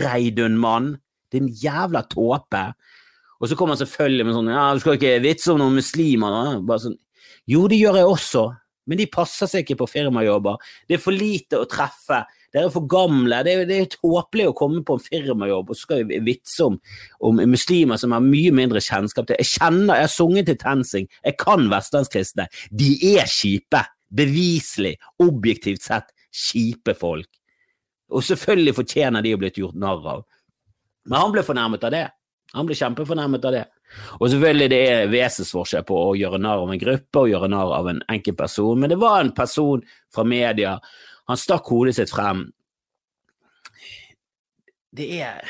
Reidun-mann. 0.00 0.94
Din 1.32 1.50
jævla 1.60 2.06
tåpe. 2.08 2.62
Og 3.42 3.50
så 3.50 3.58
kommer 3.58 3.74
han 3.74 3.82
selvfølgelig 3.82 4.26
med 4.28 4.36
sånn 4.36 4.50
ja, 4.52 4.64
du 4.72 4.80
skal 4.80 4.96
ikke 4.96 5.16
vitse 5.24 5.50
om 5.52 5.60
noen 5.60 5.76
muslimer, 5.76 6.32
da. 6.32 6.58
Bare 6.64 6.84
sånn, 6.86 6.96
jo, 7.50 7.66
det 7.68 7.80
gjør 7.80 7.98
jeg 7.98 8.08
også, 8.08 8.44
men 8.88 9.00
de 9.00 9.08
passer 9.10 9.50
seg 9.50 9.64
ikke 9.64 9.80
på 9.82 9.90
firmajobber. 9.90 10.62
Det 10.88 10.96
er 10.96 11.02
for 11.02 11.16
lite 11.16 11.58
å 11.60 11.68
treffe. 11.68 12.22
Dere 12.52 12.68
er 12.68 12.74
for 12.74 12.84
gamle. 12.90 13.40
Det 13.46 13.52
er, 13.54 13.64
det 13.68 13.78
er 13.80 13.90
tåpelig 13.94 14.50
å 14.50 14.56
komme 14.56 14.82
på 14.86 14.98
en 14.98 15.04
firmajobb 15.04 15.72
og 15.72 15.78
så 15.78 15.86
skal 15.86 16.04
vi 16.08 16.20
vitse 16.26 16.66
om, 16.66 16.78
om, 17.24 17.40
muslimer 17.48 18.00
som 18.00 18.12
har 18.12 18.24
mye 18.24 18.52
mindre 18.54 18.82
kjennskap 18.84 19.28
til 19.28 19.40
Jeg 19.40 19.54
kjenner, 19.54 19.96
jeg 19.96 20.08
har 20.08 20.12
sunget 20.12 20.50
til 20.50 20.58
TenSing, 20.60 21.08
jeg 21.24 21.38
kan 21.40 21.68
vestlandskristne. 21.72 22.48
De 22.70 22.94
er 23.14 23.30
kjipe. 23.30 23.84
Beviselig, 24.12 24.98
objektivt 25.24 25.86
sett, 25.86 26.10
kjipe 26.28 26.92
folk. 26.98 27.30
Og 28.12 28.24
selvfølgelig 28.26 28.74
fortjener 28.76 29.24
de 29.24 29.32
å 29.32 29.38
blitt 29.40 29.56
gjort 29.56 29.78
narr 29.80 30.08
av. 30.18 30.26
Men 31.08 31.18
han 31.18 31.32
ble 31.32 31.44
fornærmet 31.46 31.86
av 31.88 31.94
det. 31.94 32.08
Han 32.52 32.68
ble 32.68 32.76
kjempefornærmet 32.76 33.46
av 33.48 33.54
det. 33.56 33.62
Og 34.20 34.28
selvfølgelig 34.32 34.68
det 34.72 34.80
er 34.88 35.10
vesensforskjell 35.12 35.84
på 35.88 35.96
å 35.96 36.12
gjøre 36.16 36.40
narr 36.42 36.64
av 36.64 36.72
en 36.72 36.80
gruppe 36.80 37.22
og 37.22 37.32
gjøre 37.32 37.48
narr 37.52 37.72
av 37.78 37.88
en 37.92 38.02
enkelt 38.12 38.38
person, 38.38 38.80
men 38.80 38.92
det 38.92 38.98
var 39.00 39.20
en 39.20 39.32
person 39.36 39.82
fra 40.12 40.24
media. 40.28 40.76
Han 41.32 41.40
stakk 41.40 41.68
hodet 41.72 41.96
sitt 41.96 42.12
frem. 42.12 42.46
Det 44.92 45.08
er 45.24 45.40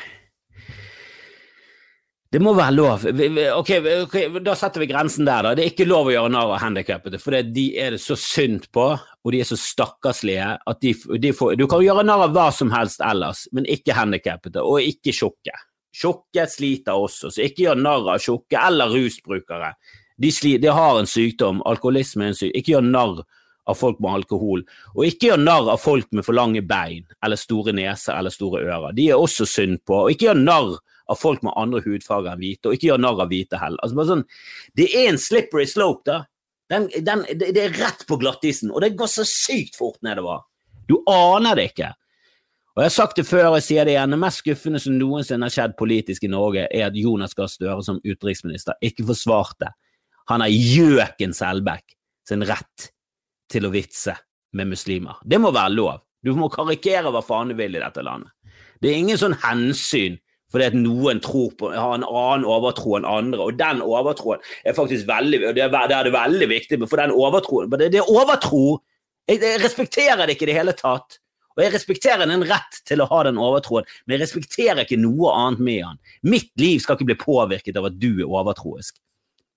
det 2.33 2.41
må 2.41 2.55
være 2.57 2.73
lov. 2.73 3.03
Okay, 3.59 3.81
ok, 4.07 4.15
Da 4.41 4.55
setter 4.57 4.81
vi 4.81 4.89
grensen 4.89 5.27
der. 5.29 5.43
da. 5.45 5.51
Det 5.55 5.67
er 5.67 5.73
ikke 5.75 5.85
lov 5.85 6.09
å 6.09 6.15
gjøre 6.15 6.31
narr 6.33 6.55
av 6.55 6.63
handikappede, 6.63 7.19
for 7.21 7.37
de 7.45 7.65
er 7.77 7.93
det 7.93 8.01
så 8.01 8.17
synd 8.17 8.71
på, 8.73 8.87
og 8.97 9.35
de 9.35 9.43
er 9.43 9.49
så 9.49 9.59
stakkarslige 9.61 10.47
at 10.57 10.81
de, 10.81 10.95
de 11.21 11.33
får 11.37 11.59
Du 11.61 11.67
kan 11.69 11.85
gjøre 11.85 12.07
narr 12.09 12.25
av 12.25 12.33
hva 12.33 12.47
som 12.57 12.73
helst 12.73 13.05
ellers, 13.05 13.45
men 13.53 13.69
ikke 13.69 13.99
handikappede, 13.99 14.65
og 14.65 14.81
ikke 14.81 15.13
tjukke. 15.13 15.53
Tjukke 15.93 16.47
sliter 16.49 16.97
også, 16.97 17.35
så 17.35 17.45
ikke 17.45 17.67
gjør 17.67 17.85
narr 17.85 18.09
av 18.15 18.25
tjukke 18.25 18.65
eller 18.65 18.97
rusbrukere. 18.97 19.75
De, 20.17 20.33
sli, 20.33 20.57
de, 20.63 20.73
har 20.73 21.03
en 21.03 21.09
sykdom, 21.09 21.61
alkoholisme 21.69 22.25
er 22.25 22.33
en 22.33 22.39
sykdom. 22.39 22.57
Ikke 22.63 22.79
gjør 22.79 22.89
narr 22.89 23.25
av 23.69 23.79
folk 23.79 24.01
med 24.03 24.19
alkohol, 24.19 24.65
og 24.97 25.05
ikke 25.07 25.31
gjør 25.31 25.43
narr 25.43 25.71
av 25.75 25.81
folk 25.83 26.09
med 26.11 26.27
for 26.27 26.37
lange 26.37 26.63
bein 26.67 27.05
eller 27.25 27.39
store 27.39 27.75
neser 27.77 28.17
eller 28.17 28.35
store 28.35 28.65
ører. 28.65 28.97
De 28.97 29.09
er 29.11 29.21
også 29.21 29.47
synd 29.49 29.83
på, 29.87 30.05
og 30.05 30.15
ikke 30.15 30.31
gjør 30.31 30.43
narr 30.43 30.75
av 31.13 31.19
folk 31.19 31.43
med 31.47 31.55
andre 31.59 31.83
hudfarger 31.85 32.33
enn 32.33 32.43
hvite, 32.43 32.69
og 32.69 32.77
ikke 32.77 32.91
gjør 32.91 33.03
narr 33.05 33.25
av 33.25 33.33
hvite 33.33 33.61
heller. 33.61 33.83
Altså, 33.85 34.07
sånn, 34.09 34.27
det 34.79 34.89
er 34.91 35.11
en 35.13 35.21
slippery 35.21 35.67
slope, 35.71 36.07
da. 36.09 36.23
Den, 36.73 36.87
den, 37.05 37.27
det, 37.37 37.51
er 37.61 37.75
rett 37.77 38.07
på 38.09 38.17
glattisen, 38.17 38.71
og 38.73 38.81
det 38.81 38.95
går 38.97 39.11
så 39.11 39.27
sykt 39.29 39.77
fort 39.77 39.99
nedover. 40.07 40.47
Du 40.89 41.03
aner 41.11 41.59
det 41.59 41.67
ikke. 41.73 41.91
Og 42.73 42.81
Jeg 42.81 42.89
har 42.89 42.95
sagt 42.95 43.19
det 43.21 43.27
før, 43.29 43.51
og 43.51 43.59
jeg 43.59 43.67
sier 43.67 43.85
det 43.85 43.93
igjen, 43.93 44.15
det 44.15 44.21
mest 44.23 44.41
skuffende 44.41 44.81
som 44.81 44.95
noensinne 44.97 45.45
har 45.45 45.53
skjedd 45.53 45.75
politisk 45.77 46.25
i 46.25 46.31
Norge, 46.33 46.65
er 46.73 46.87
at 46.87 46.97
Jonas 46.97 47.37
Gahr 47.37 47.51
Støre 47.53 47.83
som 47.85 48.01
utenriksminister 48.01 48.79
ikke 48.81 49.05
forsvarte 49.11 49.69
han 50.31 50.41
har 50.45 50.53
gjøken 50.53 51.35
Selbekk 51.37 51.97
sin 52.29 52.45
rett 52.47 52.89
til 53.53 53.69
å 53.69 53.73
vitse 53.73 54.17
med 54.57 54.73
muslimer. 54.73 55.21
Det 55.25 55.41
må 55.41 55.53
være 55.55 55.77
lov. 55.77 56.03
Du 56.23 56.33
må 56.39 56.49
karikere 56.53 57.11
hva 57.13 57.23
faen 57.25 57.51
du 57.51 57.57
vil 57.59 57.77
i 57.77 57.83
dette 57.83 58.05
landet. 58.05 58.31
Det 58.83 58.91
er 58.91 59.01
ingen 59.01 59.21
sånn 59.21 59.39
hensyn 59.45 60.19
fordi 60.53 60.69
at 60.69 60.75
noen 60.77 61.21
tror 61.25 61.53
på, 61.57 61.71
har 61.73 61.95
en 61.97 62.05
annen 62.05 62.45
overtro 62.45 62.99
enn 62.99 63.09
andre, 63.09 63.41
og 63.41 63.57
den 63.57 63.81
overtroen 63.81 64.43
er 64.69 64.77
faktisk 64.77 65.07
veldig 65.09 65.41
det 65.57 65.65
er, 65.65 65.73
det 65.73 65.97
er 65.97 66.09
det 66.09 66.13
veldig 66.13 66.49
viktig, 66.51 66.79
for 66.85 67.01
den 67.01 67.15
overtroen 67.17 67.71
Det, 67.73 67.89
det 67.95 68.03
er 68.03 68.11
overtro! 68.13 68.83
Jeg, 69.31 69.41
jeg, 69.41 69.63
respekterer 69.63 70.27
det 70.27 70.37
ikke 70.37 70.45
i 70.45 70.51
det 70.51 70.59
hele 70.59 70.75
tatt. 70.77 71.17
Og 71.57 71.63
jeg 71.63 71.73
respekterer 71.75 72.29
den 72.29 72.45
rett 72.49 72.81
til 72.89 73.01
å 73.01 73.07
ha 73.11 73.23
den 73.29 73.41
overtroen, 73.41 73.89
men 74.05 74.17
jeg 74.17 74.27
respekterer 74.27 74.83
ikke 74.85 75.01
noe 75.01 75.33
annet 75.37 75.65
med 75.65 75.81
han. 75.87 76.03
Mitt 76.25 76.53
liv 76.61 76.81
skal 76.85 76.99
ikke 76.99 77.11
bli 77.13 77.19
påvirket 77.21 77.79
av 77.81 77.89
at 77.89 77.97
du 78.01 78.11
er 78.13 78.29
overtroisk. 78.29 78.99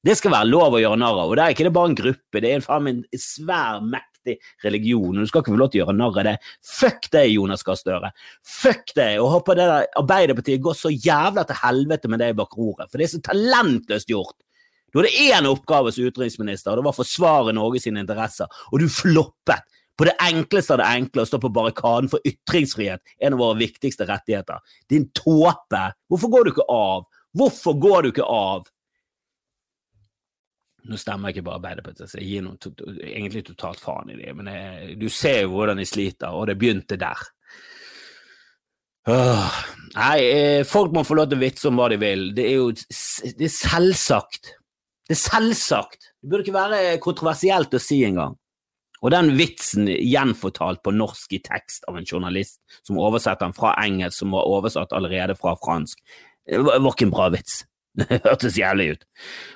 Det 0.06 0.14
skal 0.20 0.36
være 0.36 0.50
lov 0.52 0.76
å 0.78 0.82
gjøre 0.84 1.00
narr 1.02 1.18
av, 1.18 1.32
og 1.32 1.38
det 1.38 1.46
er 1.46 1.56
ikke 1.56 1.66
det 1.66 1.74
bare 1.74 1.90
en 1.90 1.98
gruppe, 1.98 2.42
det 2.44 2.52
er 2.52 2.62
en, 2.62 2.90
en 3.02 3.22
svær 3.22 3.80
mektig 3.82 4.36
religion, 4.62 5.16
og 5.16 5.24
du 5.24 5.30
skal 5.32 5.42
ikke 5.42 5.54
få 5.56 5.62
lov 5.62 5.72
til 5.74 5.80
å 5.80 5.84
gjøre 5.84 5.96
narr 5.98 6.20
av 6.22 6.28
det. 6.28 6.34
Fuck 6.76 7.08
deg, 7.16 7.32
Jonas 7.34 7.66
Gahr 7.66 7.80
Støre. 7.80 8.12
Fuck 8.46 8.94
deg, 8.98 9.18
og 9.24 9.32
håper 9.34 9.58
det 9.58 9.70
der 9.72 9.88
Arbeiderpartiet 10.04 10.62
går 10.66 10.78
så 10.78 10.94
jævla 10.94 11.46
til 11.50 11.58
helvete 11.64 12.12
med 12.14 12.22
deg 12.22 12.38
bak 12.38 12.54
roret, 12.54 12.92
for 12.92 13.02
det 13.02 13.08
er 13.08 13.16
så 13.16 13.22
talentløst 13.26 14.14
gjort. 14.14 14.38
Du 14.94 15.02
hadde 15.02 15.16
én 15.26 15.50
oppgave 15.50 15.92
som 15.92 16.06
utenriksminister, 16.06 16.72
og 16.72 16.80
det 16.80 16.86
var 16.86 16.94
å 16.94 17.00
forsvare 17.02 17.56
Norges 17.58 17.90
interesser, 17.90 18.62
og 18.70 18.86
du 18.86 18.86
floppet 18.88 19.66
på 19.98 20.06
det 20.08 20.14
enkleste 20.22 20.76
av 20.76 20.84
det 20.84 20.92
enkle 21.00 21.24
å 21.24 21.28
stå 21.32 21.40
på 21.42 21.52
barrikaden 21.56 22.12
for 22.12 22.24
ytringsfrihet, 22.28 23.02
en 23.26 23.36
av 23.36 23.42
våre 23.42 23.58
viktigste 23.64 24.08
rettigheter. 24.08 24.62
Din 24.92 25.10
tåpe! 25.18 25.84
Hvorfor 26.12 26.32
går 26.32 26.46
du 26.46 26.54
ikke 26.54 26.70
av? 26.72 27.06
Hvorfor 27.36 27.78
går 27.82 28.06
du 28.06 28.14
ikke 28.14 28.30
av? 28.30 28.70
Nå 30.86 30.98
stemmer 31.02 31.32
jeg 31.32 31.40
ikke 31.40 31.48
bare 31.48 31.60
Arbeiderpartiet, 31.62 32.12
så 32.12 32.20
jeg 32.20 32.28
gir 32.30 32.44
noen 32.46 32.60
to, 32.62 32.72
egentlig 33.02 33.46
totalt 33.48 33.82
faen 33.82 34.12
i 34.14 34.20
det. 34.20 34.34
Men 34.38 34.52
jeg, 34.52 34.98
du 35.02 35.08
ser 35.10 35.42
jo 35.44 35.56
hvordan 35.56 35.82
de 35.82 35.88
sliter, 35.90 36.36
og 36.36 36.46
det 36.50 36.58
begynte 36.62 37.00
der. 37.02 37.24
Åh. 39.10 39.58
Nei, 39.96 40.18
eh, 40.26 40.62
folk 40.68 40.94
må 40.94 41.06
få 41.06 41.18
lov 41.18 41.30
til 41.30 41.40
å 41.40 41.44
vitse 41.46 41.70
om 41.70 41.78
hva 41.80 41.90
de 41.94 42.00
vil. 42.02 42.30
Det 42.38 42.46
er 42.50 42.56
jo 42.58 42.72
det 42.74 43.48
er 43.48 43.54
selvsagt. 43.54 44.56
Det 45.06 45.14
er 45.14 45.22
selvsagt. 45.22 46.10
Det 46.22 46.32
burde 46.32 46.46
ikke 46.46 46.58
være 46.58 46.98
kontroversielt 47.04 47.78
å 47.78 47.82
si 47.82 48.02
engang. 48.08 48.38
Og 49.06 49.12
den 49.14 49.36
vitsen 49.38 49.86
gjenfortalt 49.92 50.82
på 50.86 50.94
norsk 50.96 51.36
i 51.38 51.42
tekst 51.46 51.86
av 51.90 52.00
en 52.00 52.08
journalist 52.08 52.58
som 52.82 52.98
oversetter 52.98 53.46
den 53.46 53.54
fra 53.54 53.76
engelsk, 53.84 54.18
som 54.24 54.34
var 54.34 54.50
oversatt 54.50 54.96
allerede 54.98 55.36
fra 55.38 55.54
fransk, 55.62 56.02
det 56.46 56.62
var 56.62 56.92
ikke 56.92 57.08
en 57.08 57.14
bra 57.14 57.30
vits. 57.34 57.64
Det 57.96 58.22
hørtes 58.26 58.58
jævlig 58.60 58.90
ut. 58.96 59.06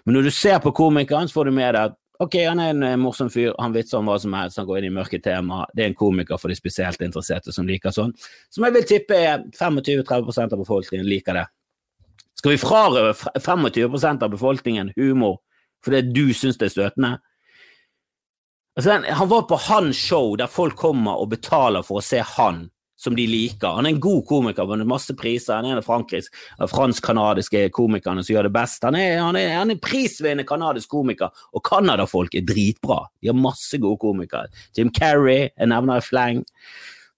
Men 0.05 0.15
når 0.15 0.29
du 0.29 0.31
ser 0.31 0.61
på 0.63 0.71
komikeren, 0.75 1.27
så 1.27 1.39
får 1.39 1.49
du 1.49 1.55
med 1.57 1.73
deg 1.75 1.89
at 1.89 1.97
ok, 2.23 2.35
han 2.43 2.59
er 2.59 2.73
en 2.73 2.83
eh, 2.83 2.97
morsom 2.99 3.29
fyr, 3.31 3.53
han 3.59 3.75
vitser 3.75 3.99
om 3.99 4.09
hva 4.09 4.17
som 4.19 4.35
helst, 4.35 4.59
han 4.59 4.67
går 4.67 4.81
inn 4.81 4.89
i 4.89 4.95
mørke 4.95 5.21
tema. 5.23 5.61
Det 5.75 5.85
er 5.85 5.91
en 5.91 5.99
komiker 5.99 6.39
for 6.39 6.51
de 6.51 6.57
spesielt 6.59 7.01
interesserte 7.05 7.55
som 7.55 7.67
liker 7.67 7.95
sånn. 7.95 8.11
Som 8.51 8.67
jeg 8.67 8.75
vil 8.75 8.89
tippe 8.89 9.19
25-30 9.55 10.43
av 10.47 10.59
befolkningen 10.59 11.07
liker 11.07 11.39
det. 11.39 11.45
Skal 12.39 12.55
vi 12.55 12.61
frarøve 12.61 13.15
25% 13.39 14.23
av 14.23 14.31
befolkningen 14.31 14.93
humor 14.99 15.41
fordi 15.83 16.01
du 16.11 16.25
syns 16.35 16.59
det 16.59 16.69
er 16.69 16.75
støtende? 16.75 17.13
Altså, 18.79 18.97
han 19.03 19.29
var 19.31 19.45
på 19.47 19.59
hans 19.67 19.99
show 19.99 20.33
der 20.39 20.51
folk 20.51 20.75
kommer 20.79 21.19
og 21.19 21.31
betaler 21.33 21.83
for 21.83 21.99
å 21.99 22.03
se 22.05 22.19
han 22.35 22.67
som 22.99 23.15
de 23.15 23.23
liker. 23.29 23.77
Han 23.77 23.87
er 23.87 23.95
en 23.95 24.01
god 24.03 24.25
komiker, 24.27 24.67
vunnet 24.67 24.87
masse 24.89 25.13
priser. 25.15 25.55
Han 25.55 25.69
er 25.69 25.77
en 25.77 25.79
av 25.79 26.71
fransk-canadiske 26.73 27.61
komikerne 27.75 28.25
som 28.25 28.33
gjør 28.35 28.49
det 28.49 28.55
best. 28.57 28.83
Han 28.83 28.97
er, 28.99 29.21
han 29.23 29.39
er, 29.39 29.53
han 29.55 29.71
er 29.71 29.79
prisvinnende 29.83 30.47
kanadisk 30.47 30.91
komiker, 30.91 31.31
og 31.55 31.63
Canada-folk 31.63 32.35
er 32.35 32.43
dritbra. 32.47 33.05
De 33.21 33.31
har 33.31 33.39
masse 33.39 33.79
gode 33.79 34.01
komikere. 34.03 34.51
Jim 34.75 34.91
Carrey, 34.91 35.47
jeg 35.47 35.71
nevner 35.71 36.01
i 36.01 36.05
fleng. 36.05 36.43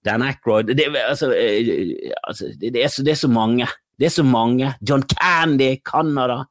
Dan 0.05 0.23
Ackroyd 0.25 0.71
det, 0.73 0.87
altså, 0.97 1.29
eh, 1.37 2.13
altså, 2.25 2.47
det, 2.57 2.71
det, 2.73 2.83
er 2.83 2.89
så, 2.89 3.03
det, 3.05 3.11
er 3.13 3.21
så, 3.21 3.29
mange. 3.29 3.67
Det 3.97 4.09
er 4.09 4.15
så 4.15 4.25
mange. 4.25 4.73
John 4.85 5.03
Candy, 5.09 5.75
Canada. 5.85 6.43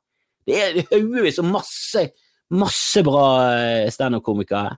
Det 0.47 0.59
er 0.59 0.83
haugevis 0.91 1.39
og 1.43 1.51
masse, 1.55 2.09
masse 2.51 3.03
bra 3.07 3.27
eh, 3.55 3.89
standup-komikere. 3.95 4.75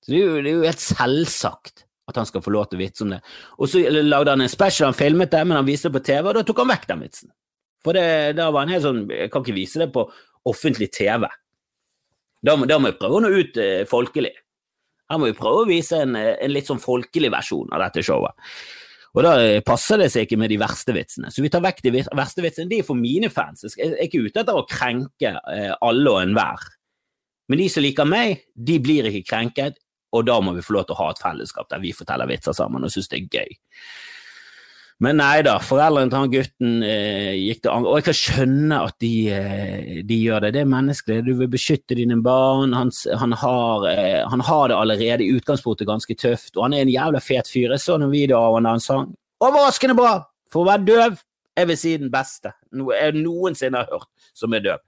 Så 0.00 0.14
det 0.14 0.22
er 0.22 0.52
jo 0.54 0.66
helt 0.66 0.82
selvsagt 0.82 1.89
at 2.10 2.18
han 2.20 2.28
skal 2.28 2.42
få 2.44 2.52
lov 2.54 2.68
til 2.68 2.78
å 2.78 2.82
vitse 2.82 3.06
om 3.06 3.14
det. 3.14 3.20
Og 3.58 3.70
så 3.70 3.82
lagde 3.90 4.34
han 4.34 4.44
en 4.44 4.52
special, 4.52 4.90
han 4.90 4.98
filmet 4.98 5.32
det, 5.32 5.42
men 5.46 5.58
han 5.58 5.68
viste 5.68 5.88
det 5.88 5.96
på 5.98 6.04
TV, 6.10 6.24
og 6.26 6.36
da 6.38 6.44
tok 6.46 6.62
han 6.64 6.72
vekk 6.74 6.88
den 6.90 7.04
vitsen. 7.06 7.32
For 7.84 7.96
det, 7.96 8.06
da 8.36 8.50
var 8.52 8.66
han 8.66 8.74
helt 8.74 8.84
sånn 8.84 8.98
Jeg 9.08 9.30
kan 9.32 9.40
ikke 9.40 9.56
vise 9.56 9.80
det 9.80 9.86
på 9.94 10.04
offentlig 10.50 10.90
TV. 10.92 11.24
Da 12.44 12.56
må, 12.56 12.68
da 12.68 12.76
må 12.80 12.90
jeg 12.90 12.98
prøve 13.00 13.18
å 13.18 13.22
nå 13.24 13.30
ut 13.32 13.56
eh, 13.60 13.86
folkelig. 13.88 14.32
Her 15.10 15.18
må 15.18 15.30
vi 15.30 15.36
prøve 15.36 15.64
å 15.64 15.68
vise 15.68 15.98
en, 16.04 16.14
eh, 16.16 16.36
en, 16.38 16.52
litt 16.54 16.68
sånn 16.70 16.80
folkelig 16.80 17.32
versjon 17.32 17.72
av 17.74 17.82
dette 17.84 18.04
showet. 18.06 18.36
Og 19.10 19.24
da 19.26 19.34
eh, 19.42 19.60
passer 19.66 20.00
det 20.00 20.08
seg 20.12 20.26
ikke 20.26 20.38
med 20.40 20.52
de 20.52 20.60
verste 20.60 20.94
vitsene. 20.94 21.32
Så 21.34 21.42
vi 21.44 21.50
tar 21.52 21.64
vekk 21.64 21.82
de 21.86 21.94
verste 21.98 22.44
vitsene. 22.44 22.70
De 22.70 22.80
er 22.80 22.86
for 22.86 22.98
mine 22.98 23.30
fans. 23.32 23.66
Jeg 23.74 23.90
er 23.90 24.04
ikke 24.06 24.22
ute 24.28 24.44
etter 24.44 24.56
å 24.56 24.66
krenke 24.70 25.34
eh, 25.36 25.72
alle 25.82 26.14
og 26.14 26.22
enhver. 26.22 26.68
Men 27.50 27.58
de 27.58 27.66
som 27.72 27.82
liker 27.82 28.06
meg, 28.06 28.44
de 28.54 28.78
blir 28.82 29.08
ikke 29.10 29.26
krenket 29.32 29.80
og 30.10 30.26
da 30.26 30.38
må 30.42 30.54
vi 30.56 30.64
få 30.64 30.76
lov 30.76 30.88
til 30.88 30.96
å 30.96 31.02
ha 31.04 31.10
et 31.12 31.22
fellesskap 31.22 31.68
der 31.70 31.82
vi 31.82 31.94
forteller 31.96 32.30
vitser 32.30 32.56
sammen 32.56 32.86
og 32.86 32.92
syns 32.92 33.10
det 33.10 33.20
er 33.20 33.40
gøy. 33.40 33.60
Men 35.00 35.16
nei 35.16 35.40
da, 35.46 35.54
foreldrene 35.64 36.12
til 36.12 36.18
han 36.18 36.32
gutten 36.34 36.72
eh, 36.84 37.32
gikk 37.38 37.62
det 37.64 37.70
an, 37.72 37.86
og 37.88 37.94
jeg 37.96 38.04
kan 38.10 38.16
skjønne 38.18 38.80
at 38.84 38.96
de, 39.00 39.12
eh, 39.32 39.94
de, 40.04 40.18
gjør 40.26 40.44
det. 40.44 40.50
Det 40.52 40.60
er 40.60 40.68
menneskelig, 40.68 41.22
du 41.24 41.30
vil 41.38 41.48
beskytte 41.54 41.96
dine 41.96 42.18
barn. 42.20 42.74
Han, 42.76 42.92
han, 43.22 43.32
har, 43.40 43.86
eh, 43.88 44.18
han, 44.28 44.44
har, 44.44 44.66
det 44.68 44.76
allerede 44.76 45.24
i 45.24 45.32
utgangspunktet 45.38 45.88
ganske 45.88 46.18
tøft, 46.20 46.52
og 46.58 46.66
han 46.66 46.76
er 46.76 46.84
en 46.84 46.92
jævla 46.92 47.24
fet 47.24 47.48
fyr. 47.48 47.72
Jeg 47.72 47.80
så 47.80 47.96
noen 47.96 48.12
videoer 48.12 48.50
av 48.50 48.58
han 48.58 48.68
da 48.68 48.76
han 48.76 48.84
sang. 48.84 49.08
Overraskende 49.40 49.96
bra! 49.96 50.18
For 50.52 50.66
å 50.66 50.68
være 50.68 50.84
døv, 50.84 51.24
jeg 51.56 51.68
vil 51.70 51.78
si 51.80 51.96
den 52.02 52.12
beste 52.12 52.52
jeg 52.70 53.16
noensinne 53.16 53.80
har 53.80 53.88
hørt 53.90 54.30
som 54.36 54.52
er 54.54 54.62
døv 54.64 54.82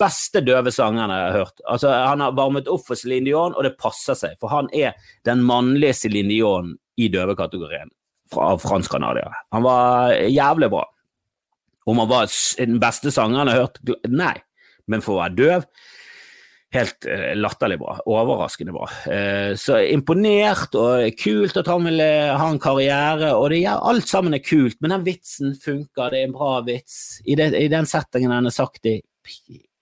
beste 0.00 0.42
døve 0.44 0.72
sangeren 0.74 1.12
jeg 1.12 1.28
har 1.28 1.38
hørt. 1.40 1.62
Altså, 1.64 1.92
han 1.92 2.24
har 2.24 2.36
varmet 2.36 2.68
opp 2.72 2.84
for 2.88 2.98
Céline 2.98 3.28
Dion, 3.28 3.56
og 3.56 3.66
det 3.66 3.76
passer 3.80 4.18
seg, 4.18 4.36
for 4.40 4.52
han 4.52 4.68
er 4.76 4.96
den 5.28 5.44
mannlige 5.46 5.96
Céline 6.04 6.32
Dion 6.32 6.74
i 7.00 7.08
døvekategorien 7.12 7.92
av 8.42 8.62
fransk-canadiere. 8.62 9.44
Han 9.54 9.64
var 9.66 10.16
jævlig 10.26 10.70
bra. 10.72 10.84
Om 11.86 12.00
han 12.02 12.10
var 12.10 12.30
den 12.58 12.80
beste 12.82 13.12
sangeren 13.14 13.50
jeg 13.50 13.60
har 13.60 13.68
hørt? 13.68 14.08
Nei, 14.10 14.34
men 14.90 15.04
for 15.04 15.16
å 15.16 15.22
være 15.24 15.38
døv 15.38 15.68
Helt 16.74 17.06
uh, 17.06 17.30
latterlig 17.38 17.76
bra. 17.78 17.92
Overraskende 18.10 18.72
bra. 18.74 18.88
Uh, 19.06 19.52
så 19.56 19.78
imponert 19.86 20.74
og 20.76 21.14
kult 21.20 21.56
at 21.60 21.70
han 21.70 21.86
vil 21.86 22.02
uh, 22.02 22.34
ha 22.36 22.48
en 22.50 22.60
karriere, 22.60 23.30
og 23.38 23.52
det, 23.52 23.62
ja, 23.62 23.76
alt 23.78 24.10
sammen 24.10 24.34
er 24.36 24.42
kult, 24.44 24.74
men 24.82 24.92
den 24.92 25.06
vitsen 25.06 25.54
funker, 25.62 26.10
det 26.12 26.20
er 26.20 26.26
en 26.26 26.34
bra 26.34 26.58
vits. 26.66 26.98
I, 27.24 27.38
den 27.38 27.88
settingen 27.88 28.34
han 28.34 28.50
er 28.50 28.56
sagt 28.56 28.90
i, 28.90 28.98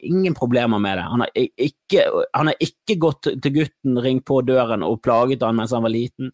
ingen 0.07 0.37
problemer 0.37 0.81
med 0.83 0.99
det. 0.99 1.09
Han 1.11 1.25
har 1.25 1.33
ikke, 1.37 2.05
han 2.33 2.51
har 2.51 2.63
ikke 2.63 2.97
gått 3.01 3.29
til 3.43 3.55
gutten, 3.59 3.99
ringt 4.05 4.27
på 4.29 4.41
døren 4.47 4.85
og 4.87 5.03
plaget 5.05 5.45
han 5.47 5.59
mens 5.59 5.75
han 5.75 5.85
var 5.85 5.95
liten. 5.95 6.33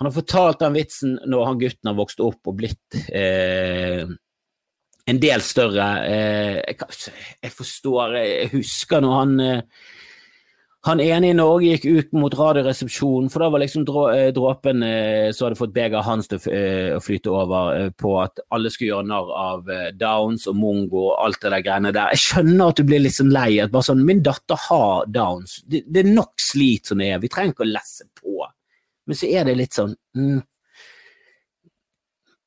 Han 0.00 0.08
har 0.08 0.16
fortalt 0.16 0.62
den 0.64 0.76
vitsen 0.76 1.16
når 1.30 1.46
han 1.46 1.58
gutten 1.60 1.90
har 1.92 1.98
vokst 1.98 2.22
opp 2.24 2.50
og 2.50 2.56
blitt, 2.58 3.00
eh, 3.14 4.02
en 5.06 5.20
del 5.22 5.42
større. 5.44 5.88
Eh, 6.06 6.56
jeg, 6.62 6.78
jeg, 7.42 7.52
forstår 7.54 8.16
Jeg 8.18 8.50
husker 8.54 9.02
når 9.02 9.18
han 9.18 9.34
eh, 9.40 9.62
han 10.82 11.00
ene 11.00 11.28
i 11.30 11.34
Norge 11.36 11.76
gikk 11.76 11.84
ut 11.86 12.14
mot 12.18 12.34
Radioresepsjonen, 12.34 13.28
for 13.30 13.44
da 13.44 13.50
var 13.54 13.62
liksom 13.62 13.84
eh, 14.10 14.30
dråpen 14.34 14.82
eh, 14.82 15.28
som 15.30 15.46
hadde 15.46 15.58
fått 15.60 15.74
begeret 15.76 16.06
hans 16.06 16.30
til 16.30 16.40
å 16.42 17.00
flyte 17.02 17.30
over 17.30 17.92
på 17.94 18.16
at 18.22 18.42
alle 18.50 18.72
skulle 18.72 18.90
gjøre 18.90 19.10
narr 19.10 19.30
av 19.38 19.70
Downs 19.94 20.48
og 20.50 20.58
Mongo 20.58 21.04
og 21.12 21.20
alt 21.22 21.38
det 21.44 21.52
der 21.54 21.66
greiene 21.68 21.94
der. 21.94 22.10
Jeg 22.16 22.24
skjønner 22.24 22.72
at 22.72 22.80
du 22.82 22.88
blir 22.88 23.06
sånn 23.14 23.30
lei. 23.34 23.60
at 23.62 23.74
bare 23.74 23.88
sånn, 23.92 24.02
Min 24.06 24.24
datter 24.26 24.58
har 24.68 25.06
Downs. 25.06 25.60
Det, 25.66 25.84
det 25.86 26.02
er 26.02 26.14
nok 26.16 26.34
slit 26.42 26.90
som 26.90 26.98
det 26.98 27.12
er. 27.12 27.22
Vi 27.22 27.30
trenger 27.30 27.54
ikke 27.54 27.68
å 27.68 27.72
lesse 27.72 28.08
på. 28.18 28.40
Men 29.06 29.18
så 29.18 29.30
er 29.30 29.46
det 29.46 29.58
litt 29.58 29.76
sånn 29.76 29.94
mm, 30.16 30.40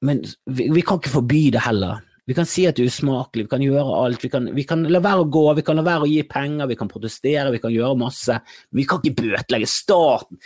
Men 0.06 0.22
vi, 0.46 0.70
vi 0.72 0.84
kan 0.86 1.00
ikke 1.00 1.16
forby 1.18 1.48
det 1.56 1.64
heller. 1.66 2.04
Vi 2.26 2.34
kan 2.34 2.48
si 2.50 2.64
at 2.66 2.78
det 2.78 2.86
er 2.86 2.90
usmakelig, 2.90 3.46
vi 3.46 3.52
kan 3.52 3.62
gjøre 3.64 3.98
alt. 4.00 4.24
Vi 4.24 4.30
kan, 4.34 4.48
vi 4.56 4.64
kan, 4.66 4.82
la 4.90 5.02
være 5.04 5.26
å 5.26 5.30
gå, 5.30 5.44
vi 5.60 5.64
kan 5.66 5.78
la 5.78 5.84
være 5.86 6.08
å 6.08 6.10
gi 6.10 6.24
penger, 6.26 6.66
vi 6.72 6.78
kan 6.80 6.90
protestere, 6.90 7.52
vi 7.54 7.62
kan 7.62 7.74
gjøre 7.74 8.00
masse. 8.02 8.40
Men 8.72 8.82
vi 8.82 8.88
kan 8.90 9.04
ikke 9.04 9.22
bøtelegge 9.22 9.70
staten. 9.70 10.40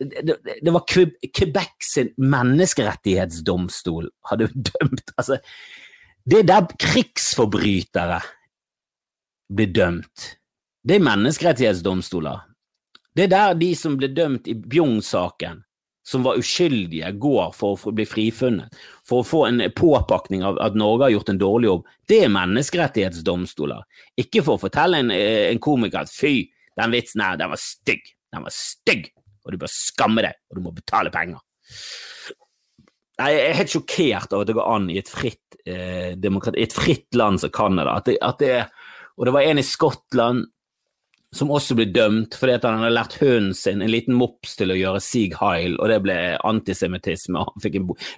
Det, 0.00 0.24
det, 0.24 0.38
det, 0.64 0.72
var 0.74 0.86
Quebec 0.88 1.84
sin 1.84 2.10
menneskerettighetsdomstol 2.18 4.08
hadde 4.26 4.48
dømt 4.72 5.12
altså, 5.14 5.36
Det 6.26 6.40
er 6.40 6.48
der 6.48 6.66
krigsforbrytere 6.82 8.18
blir 9.54 9.70
dømt. 9.76 10.32
Det 10.82 10.96
er 10.96 11.04
menneskerettighetsdomstoler. 11.04 12.42
Det 13.16 13.28
er 13.28 13.32
der 13.32 13.56
de 13.60 13.70
som 13.76 13.96
ble 14.00 14.10
dømt 14.14 14.48
i 14.48 14.56
Bjong-saken, 14.56 15.62
som 16.08 16.24
var 16.24 16.38
uskyldige, 16.40 17.10
går 17.20 17.50
for 17.52 17.76
å 17.76 17.92
bli 17.92 18.06
frifunnet, 18.08 18.72
for 19.04 19.20
å 19.20 19.26
få 19.28 19.42
en 19.44 19.60
påpakning 19.76 20.44
av 20.46 20.56
at 20.64 20.76
Norge 20.78 21.04
har 21.04 21.12
gjort 21.12 21.32
en 21.34 21.40
dårlig 21.40 21.68
jobb, 21.68 21.90
det 22.08 22.22
er 22.24 22.32
menneskerettighetsdomstoler. 22.32 23.84
Ikke 24.24 24.40
for 24.46 24.56
å 24.56 24.62
fortelle 24.62 25.02
en, 25.02 25.10
eh, 25.12 25.50
en 25.50 25.60
komiker 25.60 26.00
at 26.00 26.12
fy, 26.12 26.48
den 26.80 26.94
vitsen 26.96 27.20
her, 27.20 27.36
den 27.36 27.52
var 27.52 27.60
stygg, 27.60 28.00
den 28.32 28.46
var 28.46 28.54
stygg, 28.54 29.10
og 29.44 29.52
du 29.52 29.58
bør 29.58 29.68
skamme 29.68 30.24
deg, 30.24 30.40
og 30.48 30.56
du 30.56 30.64
må 30.64 30.74
betale 30.74 31.12
penger. 31.12 31.44
Jeg 33.18 33.40
er 33.44 33.58
helt 33.58 33.72
sjokkert 33.74 34.32
av 34.32 34.40
at 34.40 34.46
det 34.46 34.56
går 34.56 34.74
an 34.76 34.88
i 34.88 34.98
et 34.98 35.08
fritt, 35.12 35.60
eh, 35.66 36.14
et 36.16 36.72
fritt 36.72 37.14
land 37.14 37.40
som 37.40 37.50
Canada. 37.50 37.96
At 37.96 38.06
det, 38.06 38.16
at 38.22 38.38
det, 38.38 38.70
og 39.18 39.26
det 39.26 39.34
var 39.34 39.42
en 39.42 39.58
i 39.58 39.62
Skottland 39.62 40.46
som 41.34 41.50
også 41.52 41.76
ble 41.76 41.88
dømt 41.92 42.36
fordi 42.38 42.56
han 42.62 42.80
hadde 42.82 42.94
lært 42.94 43.16
hunden 43.20 43.54
sin, 43.56 43.82
en 43.84 43.92
liten 43.92 44.16
mops, 44.16 44.56
til 44.58 44.72
å 44.72 44.78
gjøre 44.78 45.02
Sieg 45.04 45.36
Heil, 45.40 45.76
og 45.76 45.90
det 45.92 46.00
ble 46.04 46.16
antisemittisme. 46.48 47.44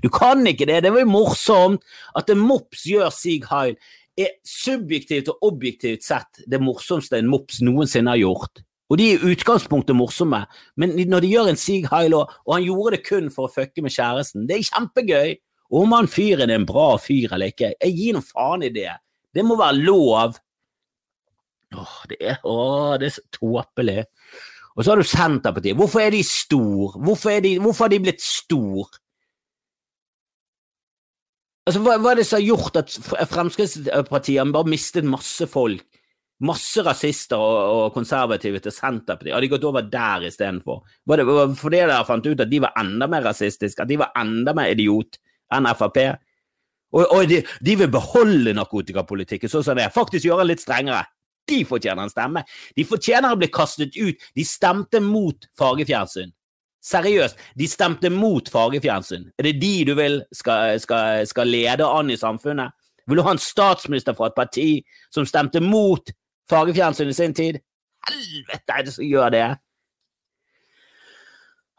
Du 0.04 0.10
kan 0.14 0.46
ikke 0.46 0.68
det! 0.70 0.82
Det 0.84 0.94
var 0.94 1.02
jo 1.02 1.10
morsomt 1.10 1.86
at 2.18 2.30
en 2.30 2.42
mops 2.42 2.86
gjør 2.88 3.10
Sieg 3.14 3.48
Heil. 3.50 3.76
Er 4.20 4.34
subjektivt 4.46 5.30
og 5.32 5.46
objektivt 5.48 6.04
sett 6.04 6.42
det 6.50 6.60
morsomste 6.62 7.18
en 7.18 7.30
mops 7.30 7.60
noensinne 7.64 8.12
har 8.12 8.20
gjort. 8.20 8.62
Og 8.90 8.98
de 8.98 9.06
er 9.12 9.22
i 9.22 9.34
utgangspunktet 9.34 9.94
morsomme, 9.94 10.42
men 10.78 10.96
når 11.08 11.22
de 11.22 11.30
gjør 11.30 11.52
en 11.52 11.60
Sieg 11.60 11.86
Heil, 11.92 12.16
og, 12.18 12.32
og 12.46 12.56
han 12.56 12.66
gjorde 12.66 12.96
det 12.96 13.06
kun 13.06 13.30
for 13.34 13.46
å 13.46 13.52
fucke 13.54 13.84
med 13.86 13.94
kjæresten, 13.94 14.48
det 14.50 14.58
er 14.58 14.66
kjempegøy. 14.70 15.38
Om 15.70 15.92
han 15.94 16.08
fyren 16.10 16.50
er 16.50 16.58
en 16.58 16.66
bra 16.66 16.96
fyr 16.98 17.36
eller 17.36 17.52
ikke, 17.52 17.76
jeg 17.78 17.94
gir 17.94 18.16
nå 18.16 18.24
faen 18.26 18.64
i 18.66 18.72
det. 18.74 18.90
Det 19.30 19.44
må 19.46 19.54
være 19.58 19.78
lov. 19.86 20.40
Åh, 21.76 21.98
det 22.10 22.18
er, 22.18 22.40
åh, 22.44 22.96
det 22.98 23.10
er 23.10 23.14
så 23.14 23.26
tåpelig. 23.36 24.04
Og 24.76 24.84
så 24.84 24.92
har 24.92 25.00
du 25.00 25.06
Senterpartiet. 25.06 25.76
Hvorfor 25.78 26.02
er 26.02 26.14
de 26.14 26.22
stor? 26.26 26.96
Hvorfor, 26.98 27.30
er 27.30 27.44
de, 27.44 27.58
hvorfor 27.62 27.86
har 27.86 27.92
de 27.92 28.02
blitt 28.02 28.22
stor? 28.24 28.90
Altså, 31.68 31.82
hva, 31.84 31.96
hva, 32.00 32.12
er 32.12 32.20
det 32.20 32.26
som 32.26 32.40
har 32.40 32.46
gjort 32.48 32.78
at 32.80 32.94
Fremskrittspartiet 33.30 34.40
har 34.40 34.54
bare 34.54 34.72
mistet 34.72 35.06
masse 35.06 35.46
folk? 35.50 35.84
Masse 36.40 36.80
rasister 36.80 37.36
og, 37.36 37.58
og 37.76 37.92
konservative 37.94 38.62
til 38.64 38.72
Senterpartiet. 38.72 39.34
Har 39.36 39.44
de 39.44 39.52
gått 39.52 39.66
over 39.68 39.84
der 39.86 40.24
istedenfor? 40.30 40.80
Var 41.06 41.20
det 41.20 41.28
fordi 41.60 41.82
dere 41.82 42.00
fant 42.08 42.26
ut 42.26 42.40
at 42.40 42.50
de 42.50 42.62
var 42.64 42.74
enda 42.80 43.10
mer 43.12 43.26
rasistiske? 43.28 43.84
At 43.84 43.92
de 43.92 44.00
var 44.00 44.14
enda 44.18 44.56
mer 44.56 44.72
idiot 44.72 45.20
enn 45.54 45.68
Frp? 45.76 46.00
Og, 46.96 47.04
og 47.04 47.28
de, 47.30 47.42
de, 47.62 47.74
vil 47.78 47.90
beholde 47.92 48.56
narkotikapolitikken 48.56 49.52
sånn 49.52 49.66
som 49.66 49.78
det 49.78 49.84
er. 49.84 49.94
Faktisk 49.94 50.26
gjøre 50.26 50.42
den 50.42 50.54
litt 50.54 50.64
strengere 50.64 51.04
de 51.50 51.62
fortjener 51.68 52.06
en 52.06 52.12
stemme. 52.12 52.44
De 52.76 52.86
fortjener 52.88 53.32
å 53.32 53.38
bli 53.40 53.50
kastet 53.52 53.96
ut. 53.98 54.28
De 54.36 54.44
stemte 54.46 55.02
mot 55.04 55.48
fargefjernsyn. 55.58 56.32
Seriøst, 56.80 57.40
de 57.60 57.66
stemte 57.68 58.08
mot 58.12 58.46
fargefjernsyn. 58.48 59.26
Er 59.38 59.50
det 59.50 59.58
de 59.60 59.72
du 59.90 59.94
vil 59.98 60.22
skal, 60.32 60.78
skal, 60.80 61.26
skal 61.28 61.50
lede 61.52 61.84
an 61.84 62.12
i 62.12 62.16
samfunnet? 62.20 62.72
Vil 63.08 63.20
du 63.20 63.24
ha 63.26 63.34
en 63.34 63.42
statsminister 63.42 64.16
fra 64.16 64.30
et 64.30 64.38
parti 64.38 64.68
som 65.12 65.26
stemte 65.28 65.60
mot 65.60 66.12
fargefjernsyn 66.50 67.10
i 67.10 67.16
sin 67.16 67.36
tid? 67.36 67.60
Helvete 68.08 68.78
er 68.78 68.86
det 68.86 68.94
som 68.96 69.04
gjør 69.04 69.34
det! 69.34 69.48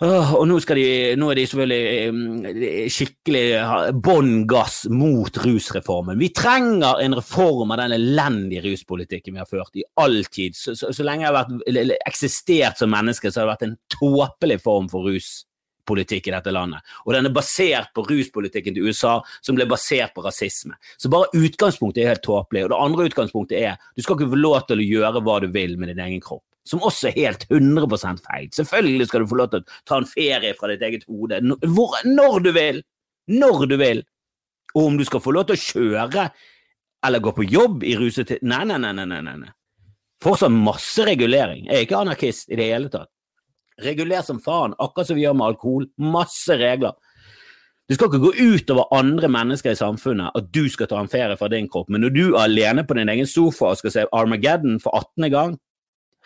Og 0.02 0.48
nå, 0.50 0.56
de, 0.74 0.86
nå, 1.20 1.28
er 1.30 1.38
de 1.38 1.44
selvfølgelig 1.46 2.10
um, 2.10 2.46
skikkelig 2.90 3.44
bånn 4.02 4.32
gass 4.50 4.88
mot 4.90 5.36
rusreformen. 5.44 6.18
Vi 6.18 6.32
trenger 6.34 7.04
en 7.04 7.16
reform 7.20 7.76
av 7.76 7.84
den 7.84 7.94
elendige 8.00 8.64
ruspolitikken 8.66 9.38
vi 9.38 9.44
har 9.44 9.50
ført 9.50 9.78
i 9.78 9.86
all 10.02 10.24
tid. 10.26 10.58
Så, 10.58 10.74
så, 10.80 10.90
så 10.90 11.06
lenge 11.06 11.28
jeg 11.28 11.30
har 11.30 11.38
vært, 11.38 11.96
eksistert 12.10 12.82
som 12.82 12.90
menneske, 12.90 13.30
så 13.30 13.44
har 13.44 13.52
det 13.52 13.54
vært 13.54 13.68
en 13.70 13.78
tåpelig 13.94 14.58
form 14.66 14.90
for 14.90 15.06
ruspolitikk 15.06 16.32
i 16.32 16.34
dette 16.34 16.58
landet. 16.58 16.94
Og 17.06 17.14
den 17.14 17.30
er 17.30 17.38
basert 17.38 17.94
på 17.94 18.08
ruspolitikken 18.10 18.80
til 18.80 18.90
USA, 18.90 19.20
som 19.46 19.60
ble 19.60 19.70
basert 19.70 20.16
på 20.18 20.26
rasisme. 20.26 20.80
Så 20.98 21.14
bare 21.14 21.30
utgangspunktet 21.38 22.08
er 22.08 22.16
helt 22.16 22.26
tåpelig. 22.26 22.66
Og 22.66 22.74
det 22.74 22.86
andre 22.90 23.12
utgangspunktet 23.12 23.62
er 23.62 23.78
du 23.94 24.02
skal 24.02 24.18
ikke 24.18 24.34
få 24.34 24.42
lov 24.48 24.64
til 24.66 24.82
å 24.82 24.94
gjøre 24.96 25.22
hva 25.22 25.44
du 25.46 25.52
vil 25.54 25.78
med 25.78 25.94
din 25.94 26.02
egen 26.10 26.26
kropp 26.26 26.48
som 26.68 26.84
også 26.86 27.10
er 27.10 27.18
helt 27.18 27.46
100% 27.50 28.22
feil. 28.26 28.48
Selvfølgelig 28.54 29.08
skal 29.10 29.24
du 29.24 29.30
få 29.32 29.40
lov 29.40 29.52
til 29.52 29.64
å 29.64 29.80
ta 29.88 30.00
en 30.02 30.10
ferie 30.10 30.54
fra 30.58 30.70
ditt 30.72 30.84
eget 30.86 31.08
hode 31.10 31.42
Hvor, 31.74 31.98
når 32.06 32.40
du 32.46 32.52
vil! 32.56 32.82
Når 33.32 33.66
du 33.72 33.78
vil! 33.82 34.04
Og 34.76 34.86
om 34.86 35.00
du 35.00 35.06
skal 35.08 35.24
få 35.24 35.34
lov 35.36 35.50
til 35.50 35.58
å 35.58 35.64
kjøre 35.66 36.30
eller 37.06 37.24
gå 37.24 37.34
på 37.34 37.48
jobb 37.50 37.84
i 37.84 37.96
rusetid 37.98 38.44
Nei, 38.46 38.62
nei, 38.70 38.78
nei, 38.82 38.94
nei, 38.94 39.08
nei, 39.10 39.22
nei. 39.26 39.54
Fortsatt 40.22 40.54
masse 40.54 41.02
regulering. 41.08 41.66
Jeg 41.66 41.74
er 41.80 41.88
ikke 41.88 41.98
anarkist 41.98 42.52
i 42.54 42.58
det 42.60 42.68
hele 42.70 42.92
tatt. 42.94 43.10
Reguler 43.82 44.22
som 44.22 44.38
faen, 44.44 44.76
akkurat 44.78 45.10
som 45.10 45.18
vi 45.18 45.24
gjør 45.24 45.34
med 45.40 45.48
alkohol. 45.48 45.88
Masse 46.14 46.54
regler. 46.62 46.94
Det 47.90 47.98
skal 47.98 48.12
ikke 48.12 48.22
gå 48.22 48.54
utover 48.54 48.94
andre 48.94 49.28
mennesker 49.34 49.74
i 49.74 49.80
samfunnet 49.80 50.38
at 50.38 50.52
du 50.54 50.62
skal 50.72 50.88
ta 50.88 51.00
en 51.02 51.10
ferie 51.12 51.36
fra 51.40 51.50
din 51.52 51.66
kropp, 51.68 51.90
men 51.92 52.06
når 52.06 52.14
du 52.16 52.22
er 52.30 52.44
alene 52.46 52.86
på 52.88 52.96
din 52.96 53.10
egen 53.12 53.28
sofa 53.28 53.74
og 53.74 53.82
skal 53.82 53.92
se 53.92 54.06
Armageddon 54.16 54.78
for 54.80 54.96
18. 54.96 55.28
gang, 55.34 55.58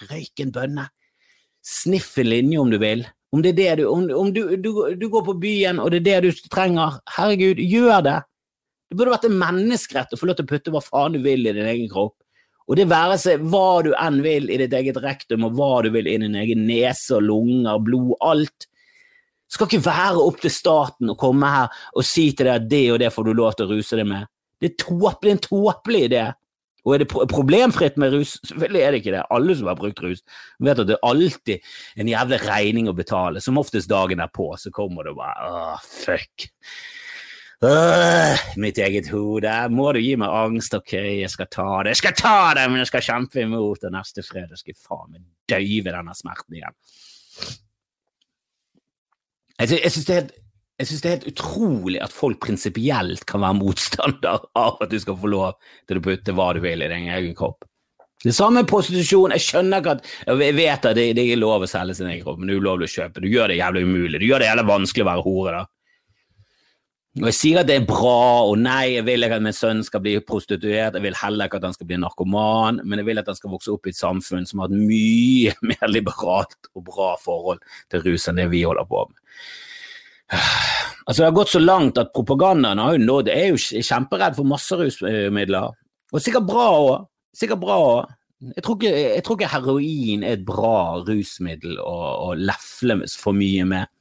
Røyk 0.10 0.44
en 0.44 0.54
bønne. 0.56 0.88
Sniff 1.66 2.18
en 2.22 2.30
linje 2.30 2.60
om 2.62 2.72
du 2.72 2.78
vil. 2.82 3.06
Om, 3.34 3.42
det 3.44 3.56
det 3.58 3.72
du, 3.82 3.86
om, 3.90 4.06
om 4.16 4.30
du, 4.34 4.44
du, 4.62 4.72
du, 4.96 5.08
går 5.12 5.26
på 5.26 5.38
byen 5.42 5.82
og 5.82 5.92
det 5.92 6.04
er 6.04 6.06
det 6.24 6.30
du 6.30 6.48
trenger, 6.52 7.00
herregud, 7.18 7.60
gjør 7.60 8.04
det. 8.06 8.20
Det 8.90 9.00
burde 9.00 9.16
vært 9.16 9.26
en 9.28 9.40
menneskerett 9.42 10.14
å 10.14 10.20
få 10.20 10.30
lov 10.30 10.38
til 10.38 10.46
å 10.46 10.52
putte 10.52 10.72
hva 10.72 10.84
faen 10.84 11.18
du 11.18 11.24
vil 11.26 11.44
i 11.44 11.56
din 11.56 11.68
egen 11.68 11.90
kropp. 11.92 12.16
Og 12.66 12.80
det 12.80 12.88
være 12.90 13.18
seg 13.22 13.44
hva 13.52 13.82
du 13.86 13.92
enn 13.98 14.22
vil 14.26 14.48
i 14.50 14.58
ditt 14.62 14.74
eget 14.74 14.98
rektum, 15.04 15.46
og 15.46 15.58
hva 15.58 15.84
du 15.86 15.92
vil 15.94 16.08
i 16.10 16.16
din 16.22 16.38
egen 16.38 16.64
nese 16.66 17.18
og 17.18 17.28
lunger, 17.28 17.82
blod, 17.84 18.16
alt. 18.26 18.70
Det 19.46 19.58
skal 19.58 19.70
ikke 19.70 19.86
være 19.86 20.24
opp 20.24 20.40
til 20.42 20.54
staten 20.54 21.12
å 21.14 21.18
komme 21.20 21.50
her 21.52 21.84
og 21.94 22.08
si 22.08 22.32
til 22.34 22.50
deg 22.50 22.56
at 22.56 22.72
det 22.72 22.86
og 22.94 23.02
det 23.04 23.12
får 23.14 23.28
du 23.28 23.36
lov 23.38 23.54
til 23.58 23.68
å 23.68 23.76
ruse 23.76 24.00
deg 24.00 24.10
med. 24.10 24.26
Det 24.62 24.72
er, 24.72 24.78
tåpelig, 24.82 25.36
en 25.36 25.44
tåpelig 25.44 26.02
idé. 26.08 26.24
Og 26.86 26.94
er 26.94 27.02
det 27.02 27.10
problemfritt 27.10 27.96
med 28.02 28.14
rus? 28.14 28.36
Selvfølgelig 28.46 28.82
er 28.82 28.92
det 28.92 29.00
ikke 29.02 29.16
det. 29.16 29.24
Alle 29.34 29.56
som 29.58 29.70
har 29.72 29.80
brukt 29.80 30.04
rus, 30.06 30.22
vet 30.62 30.82
at 30.84 30.90
det 30.90 30.98
er 31.00 31.08
alltid 31.10 31.72
en 31.98 32.12
jævlig 32.12 32.40
regning 32.46 32.92
å 32.92 32.98
betale. 32.98 33.42
Som 33.42 33.58
oftest 33.62 33.90
dagen 33.90 34.22
derpå, 34.22 34.52
så 34.62 34.70
kommer 34.76 35.08
det 35.08 35.16
bare 35.18 35.50
åh, 35.50 35.82
fuck. 35.82 36.46
Øh, 37.66 38.46
mitt 38.62 38.78
eget 38.78 39.10
hode. 39.10 39.54
Må 39.74 39.90
du 39.96 40.02
gi 40.04 40.14
meg 40.20 40.30
angst? 40.30 40.78
Ok, 40.78 40.94
jeg 40.94 41.32
skal 41.34 41.50
ta 41.50 41.68
det. 41.82 41.96
Jeg 41.96 42.02
skal 42.04 42.18
ta 42.20 42.38
det, 42.58 42.70
men 42.70 42.84
jeg 42.84 42.92
skal 42.92 43.06
kjempe 43.08 43.42
imot, 43.42 43.88
og 43.88 43.96
neste 43.96 44.26
fredag 44.28 44.60
skal 44.60 44.76
jeg 44.76 44.82
faen 44.86 45.16
meg 45.16 45.24
døyve 45.50 45.94
denne 45.96 46.14
smerten 46.18 46.60
igjen. 46.60 46.78
Jeg, 49.56 49.80
jeg 49.80 49.92
synes 49.96 50.10
det 50.10 50.18
er 50.20 50.34
jeg 50.80 50.90
synes 50.90 51.02
det 51.02 51.08
er 51.08 51.16
helt 51.16 51.30
utrolig 51.32 52.02
at 52.04 52.12
folk 52.12 52.42
prinsipielt 52.44 53.24
kan 53.30 53.44
være 53.46 53.60
motstander 53.62 54.44
av 54.60 54.82
at 54.84 54.92
du 54.92 54.98
skal 55.00 55.16
få 55.22 55.32
lov 55.32 55.56
til 55.88 56.02
å 56.02 56.04
putte 56.04 56.36
hva 56.36 56.50
du 56.56 56.60
vil 56.66 56.84
i 56.84 56.92
din 56.92 57.08
egen 57.16 57.38
kropp. 57.38 57.64
Det 58.26 58.34
samme 58.34 58.64
med 58.64 58.70
prostitusjon. 58.72 59.36
Jeg 59.36 59.44
skjønner 59.46 59.84
ikke 59.84 59.94
at 60.00 60.08
Jeg 60.26 60.56
vet 60.58 60.88
at 60.90 60.98
det, 60.98 61.06
det 61.16 61.26
er 61.30 61.40
lov 61.40 61.64
å 61.64 61.70
selge 61.70 61.96
sin 62.00 62.10
egen 62.10 62.24
kropp, 62.26 62.40
men 62.40 62.50
det 62.50 62.56
er 62.56 62.64
ulovlig 62.64 62.90
å 62.90 62.94
kjøpe. 62.96 63.22
Du 63.22 63.30
gjør 63.30 63.54
det 63.54 63.60
jævlig 63.60 63.86
umulig. 63.86 64.20
Du 64.20 64.28
gjør 64.28 64.42
det 64.42 64.50
jævlig 64.50 64.68
vanskelig 64.72 65.06
å 65.06 65.10
være 65.12 65.26
hore, 65.28 65.56
da. 65.60 65.66
Og 67.16 67.30
jeg 67.30 67.36
sier 67.38 67.62
at 67.62 67.68
det 67.70 67.78
er 67.80 67.86
bra, 67.88 68.44
og 68.44 68.58
nei, 68.60 68.98
jeg 68.98 69.06
vil 69.08 69.24
ikke 69.24 69.38
at 69.38 69.44
min 69.46 69.56
sønn 69.56 69.86
skal 69.88 70.02
bli 70.04 70.18
prostituert, 70.28 70.98
jeg 70.98 71.04
vil 71.06 71.16
heller 71.16 71.48
ikke 71.48 71.62
at 71.62 71.68
han 71.70 71.76
skal 71.78 71.88
bli 71.88 72.00
narkoman, 72.02 72.82
men 72.84 73.00
jeg 73.00 73.08
vil 73.08 73.22
at 73.22 73.30
han 73.32 73.38
skal 73.38 73.54
vokse 73.54 73.72
opp 73.72 73.88
i 73.88 73.94
et 73.94 74.00
samfunn 74.02 74.44
som 74.50 74.60
har 74.60 74.74
et 74.74 74.82
mye 74.82 75.54
mer 75.70 75.94
liberalt 75.94 76.68
og 76.74 76.84
bra 76.90 77.14
forhold 77.24 77.64
til 77.94 78.04
rus 78.04 78.28
enn 78.28 78.42
det 78.42 78.50
vi 78.52 78.66
holder 78.68 78.90
på 78.90 79.06
med. 79.08 79.22
Altså, 81.06 81.20
det 81.22 81.28
har 81.28 81.36
gått 81.38 81.52
så 81.54 81.60
langt 81.62 82.00
at 82.02 82.14
propagandaen 82.16 82.80
har 82.82 82.96
jo 82.96 83.02
nådd 83.06 83.28
Jeg 83.30 83.42
er 83.44 83.52
jo 83.54 83.82
kjemperedd 83.86 84.38
for 84.40 84.50
masse 84.50 84.78
rusmidler. 84.80 85.76
Og 86.10 86.24
sikkert 86.24 86.48
bra 86.50 86.64
òg. 86.80 87.04
Sikkert 87.36 87.62
bra 87.62 87.76
òg. 87.78 88.16
Jeg, 88.46 88.64
jeg 88.90 89.22
tror 89.26 89.38
ikke 89.38 89.52
heroin 89.52 90.24
er 90.26 90.40
et 90.40 90.48
bra 90.48 91.04
rusmiddel 91.06 91.78
å, 91.82 91.94
å 92.26 92.34
lefle 92.40 92.98
for 93.22 93.38
mye 93.38 93.68
med. 93.70 93.92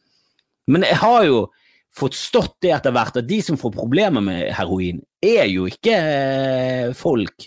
Men 0.73 0.87
jeg 0.89 0.97
har 1.03 1.27
jo 1.29 1.43
forstått 1.95 2.57
det 2.65 2.73
etter 2.75 2.95
hvert, 2.95 3.21
at 3.21 3.29
de 3.29 3.39
som 3.45 3.59
får 3.61 3.75
problemer 3.77 4.25
med 4.25 4.49
heroin, 4.57 4.99
er 5.23 5.47
jo 5.53 5.69
ikke 5.71 5.95
eh, 5.95 6.95
folk 6.99 7.47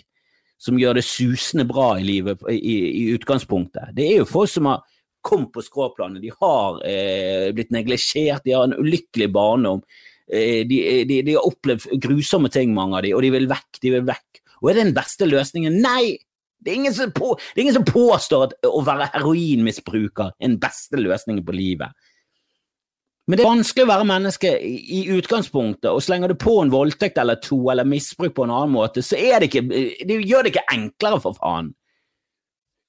som 0.58 0.78
gjør 0.80 0.98
det 0.98 1.04
susende 1.06 1.66
bra 1.68 1.92
i 2.00 2.06
livet 2.06 2.40
i, 2.50 2.56
i 2.88 3.04
utgangspunktet. 3.14 3.92
Det 3.94 4.06
er 4.06 4.22
jo 4.22 4.30
folk 4.30 4.50
som 4.50 4.70
har 4.70 4.80
kommet 5.28 5.52
på 5.54 5.64
skråplanet, 5.64 6.22
de 6.24 6.32
har 6.40 6.78
eh, 6.88 7.48
blitt 7.56 7.72
neglisjert, 7.74 8.44
de 8.46 8.56
har 8.56 8.68
en 8.68 8.78
ulykkelig 8.78 9.28
barndom. 9.34 9.82
Eh, 10.28 10.64
de, 10.68 10.80
de, 11.08 11.20
de, 11.26 11.36
har 11.36 11.46
opplevd 11.48 12.00
grusomme 12.02 12.50
ting, 12.52 12.72
mange 12.76 12.98
av 12.98 13.04
de, 13.06 13.14
og 13.16 13.24
de 13.24 13.32
vil 13.36 13.48
vekk, 13.50 13.82
de 13.84 13.94
vil 13.96 14.08
vekk. 14.08 14.42
Og 14.62 14.70
er 14.70 14.78
det 14.78 14.88
den 14.88 14.96
beste 14.96 15.28
løsningen? 15.28 15.78
Nei! 15.84 16.16
Det 16.58 16.74
er, 16.74 17.10
på, 17.14 17.36
det 17.38 17.60
er 17.60 17.66
ingen 17.68 17.76
som 17.76 17.86
påstår 17.86 18.48
at 18.48 18.66
å 18.66 18.80
være 18.82 19.12
heroinmisbruker 19.12 20.32
er 20.32 20.48
den 20.48 20.56
beste 20.58 20.98
løsningen 20.98 21.44
på 21.46 21.54
livet. 21.54 21.94
Men 23.28 23.38
det 23.38 23.44
er 23.44 23.50
vanskelig 23.50 23.84
å 23.84 23.90
være 23.90 24.08
menneske 24.08 24.50
i, 24.64 25.02
utgangspunktet, 25.14 25.90
og 25.92 26.00
slenger 26.02 26.32
du 26.32 26.38
på 26.40 26.56
en 26.62 26.72
voldtekt 26.72 27.20
eller 27.20 27.38
to, 27.44 27.60
eller 27.70 27.86
misbruk 27.86 28.34
på 28.34 28.46
en 28.46 28.54
annen 28.56 28.72
måte, 28.72 29.04
så 29.04 29.20
det 29.20 29.50
ikke, 29.50 29.66
det 29.68 30.16
gjør 30.24 30.46
det 30.46 30.54
ikke 30.54 30.66
enklere, 30.74 31.20
for 31.22 31.36
faen. 31.36 31.70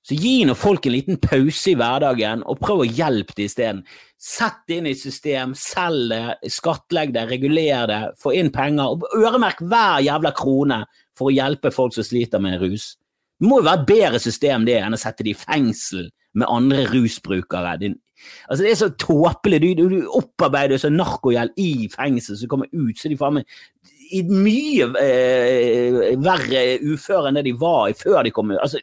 Så 0.06 0.16
gi 0.16 0.46
nå 0.48 0.56
folk 0.58 0.86
en 0.88 0.96
liten 0.96 1.20
pause 1.22 1.74
i 1.74 1.76
hverdagen, 1.78 2.44
og 2.48 2.62
prøv 2.64 2.84
å 2.86 2.88
hjelpe 2.88 3.36
dem 3.36 3.50
isteden. 3.50 3.82
Sett 4.20 4.64
det 4.68 4.80
inn 4.80 4.90
i 4.90 4.96
system, 4.98 5.54
selg 5.60 6.14
det, 6.14 6.52
skattlegg 6.56 7.14
det, 7.16 7.28
reguler 7.30 7.90
det, 7.92 8.00
få 8.20 8.34
inn 8.40 8.52
penger, 8.56 8.96
og 8.96 9.20
øremerk 9.20 9.62
hver 9.62 10.04
jævla 10.08 10.34
krone 10.38 10.82
for 11.18 11.30
å 11.30 11.36
hjelpe 11.36 11.74
folk 11.76 11.96
som 11.96 12.08
sliter 12.08 12.42
med 12.44 12.62
rus. 12.64 12.94
Det 13.40 13.48
må 13.48 13.60
jo 13.60 13.68
være 13.70 13.84
et 13.84 13.90
bedre 13.92 14.22
system 14.24 14.66
det 14.68 14.80
enn 14.82 14.96
å 14.96 15.00
sette 15.00 15.24
dem 15.24 15.36
i 15.36 15.40
fengsel 15.40 16.08
med 16.40 16.52
andre 16.52 16.88
rusbrukere. 16.92 17.78
Din 17.82 18.00
Altså 18.50 18.64
Det 18.64 18.72
er 18.72 18.76
så 18.76 18.90
tåpelig. 19.00 19.62
Du, 19.62 19.68
du, 19.74 19.84
du 19.90 20.08
opparbeider 20.12 20.78
så 20.78 20.90
narkogjeld 20.92 21.56
i 21.56 21.88
fengsel, 21.94 22.36
så 22.36 22.50
kommer 22.52 22.68
ut, 22.72 22.98
så 23.00 23.08
de 23.08 23.18
faen 23.20 23.40
meg 23.40 23.54
i 24.10 24.24
mye 24.26 24.90
eh, 25.00 26.18
verre 26.18 26.64
uføre 26.82 27.30
enn 27.30 27.38
det 27.38 27.46
de 27.46 27.54
var 27.62 27.92
i 27.92 27.96
før 27.98 28.24
de 28.26 28.34
kom 28.34 28.52
ut. 28.52 28.58
Altså, 28.60 28.82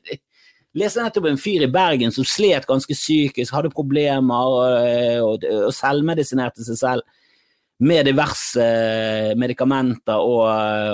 leste 0.77 1.03
nettopp 1.03 1.29
en 1.31 1.41
fyr 1.41 1.65
i 1.67 1.71
Bergen 1.73 2.13
som 2.15 2.27
slet 2.29 2.67
ganske 2.69 2.97
psykisk, 2.97 3.55
hadde 3.55 3.73
problemer 3.75 4.51
og, 4.53 4.65
eh, 4.87 5.21
og, 5.25 5.47
og 5.67 5.73
selvmedisinerte 5.75 6.67
seg 6.67 6.81
selv 6.81 7.07
med 7.87 8.09
diverse 8.09 8.63
eh, 8.63 9.35
medikamenter 9.37 10.17
og, 10.17 10.47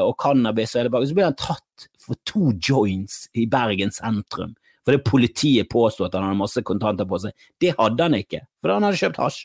og 0.08 0.16
cannabis. 0.22 0.74
Og 0.78 1.06
så 1.06 1.18
ble 1.18 1.28
han 1.28 1.38
tatt 1.38 1.86
for 2.02 2.18
to 2.26 2.50
joints 2.58 3.26
i 3.38 3.46
Bergen 3.50 3.94
sentrum. 3.94 4.56
Fordi 4.82 4.98
politiet 5.06 5.70
påsto 5.70 6.08
at 6.08 6.16
han 6.18 6.26
hadde 6.26 6.40
masse 6.40 6.62
kontanter 6.66 7.06
på 7.06 7.20
seg. 7.22 7.34
Det 7.62 7.76
hadde 7.78 8.08
han 8.08 8.18
ikke, 8.18 8.42
for 8.58 8.74
han 8.74 8.86
hadde 8.86 8.98
kjøpt 8.98 9.20
hasj. 9.22 9.44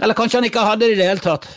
Eller 0.00 0.16
kanskje 0.16 0.40
han 0.40 0.48
ikke 0.48 0.64
hadde 0.64 0.86
det 0.86 0.94
i 0.94 1.00
det 1.02 1.08
hele 1.10 1.24
tatt. 1.24 1.48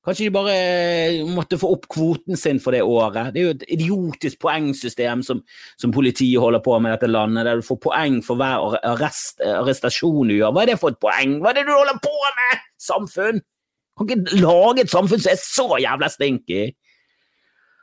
Kanskje 0.00 0.30
de 0.30 0.32
bare 0.32 0.52
eh, 0.56 1.18
måtte 1.28 1.58
få 1.60 1.74
opp 1.74 1.84
kvoten 1.92 2.38
sin 2.40 2.60
for 2.62 2.72
det 2.72 2.80
året. 2.80 3.34
Det 3.34 3.40
er 3.42 3.46
jo 3.50 3.56
et 3.58 3.64
idiotisk 3.76 4.40
poengsystem 4.40 5.20
som, 5.26 5.42
som 5.76 5.92
politiet 5.92 6.40
holder 6.40 6.62
på 6.64 6.78
med 6.80 6.88
i 6.88 6.94
dette 6.94 7.10
landet, 7.10 7.44
der 7.44 7.60
du 7.60 7.66
får 7.66 7.82
poeng 7.84 8.20
for 8.24 8.40
hver 8.40 8.78
arrest, 8.80 9.42
arrestasjon 9.44 10.32
du 10.32 10.38
gjør. 10.38 10.54
Hva 10.56 10.64
er 10.64 10.72
det 10.72 10.78
for 10.80 10.94
et 10.94 11.02
poeng? 11.04 11.36
Hva 11.42 11.52
er 11.52 11.60
det 11.60 11.66
du 11.68 11.74
holder 11.74 12.00
på 12.00 12.14
med, 12.38 12.64
samfunn? 12.80 13.42
Du 13.44 14.06
kan 14.06 14.24
ikke 14.24 14.40
lage 14.40 14.86
et 14.86 14.94
samfunn 14.94 15.20
som 15.20 15.34
er 15.34 15.42
så 15.42 15.68
jævla 15.84 16.08
stinky. 16.08 16.62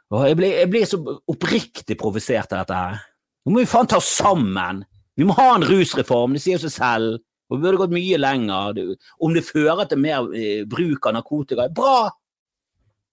Jeg 0.08 0.40
blir, 0.40 0.54
jeg 0.64 0.72
blir 0.72 0.90
så 0.90 0.98
oppriktig 1.30 2.00
provosert 2.00 2.54
av 2.56 2.64
dette 2.64 2.82
her. 2.82 3.02
Nå 3.46 3.54
må 3.54 3.62
vi 3.62 3.70
faen 3.70 3.90
ta 3.92 4.02
oss 4.02 4.10
sammen! 4.18 4.82
Vi 5.18 5.26
må 5.26 5.34
ha 5.38 5.52
en 5.56 5.66
rusreform, 5.66 6.34
det 6.34 6.44
sier 6.44 6.62
seg 6.62 6.74
selv. 6.74 7.22
Og 7.48 7.58
det 7.58 7.64
burde 7.64 7.80
gått 7.80 7.96
mye 7.96 8.20
lenger. 8.20 8.80
Om 9.24 9.36
det 9.36 9.46
fører 9.48 9.88
til 9.88 10.02
mer 10.04 10.28
eh, 10.36 10.64
bruk 10.68 11.08
av 11.08 11.18
narkotika, 11.18 11.70
bra! 11.74 12.10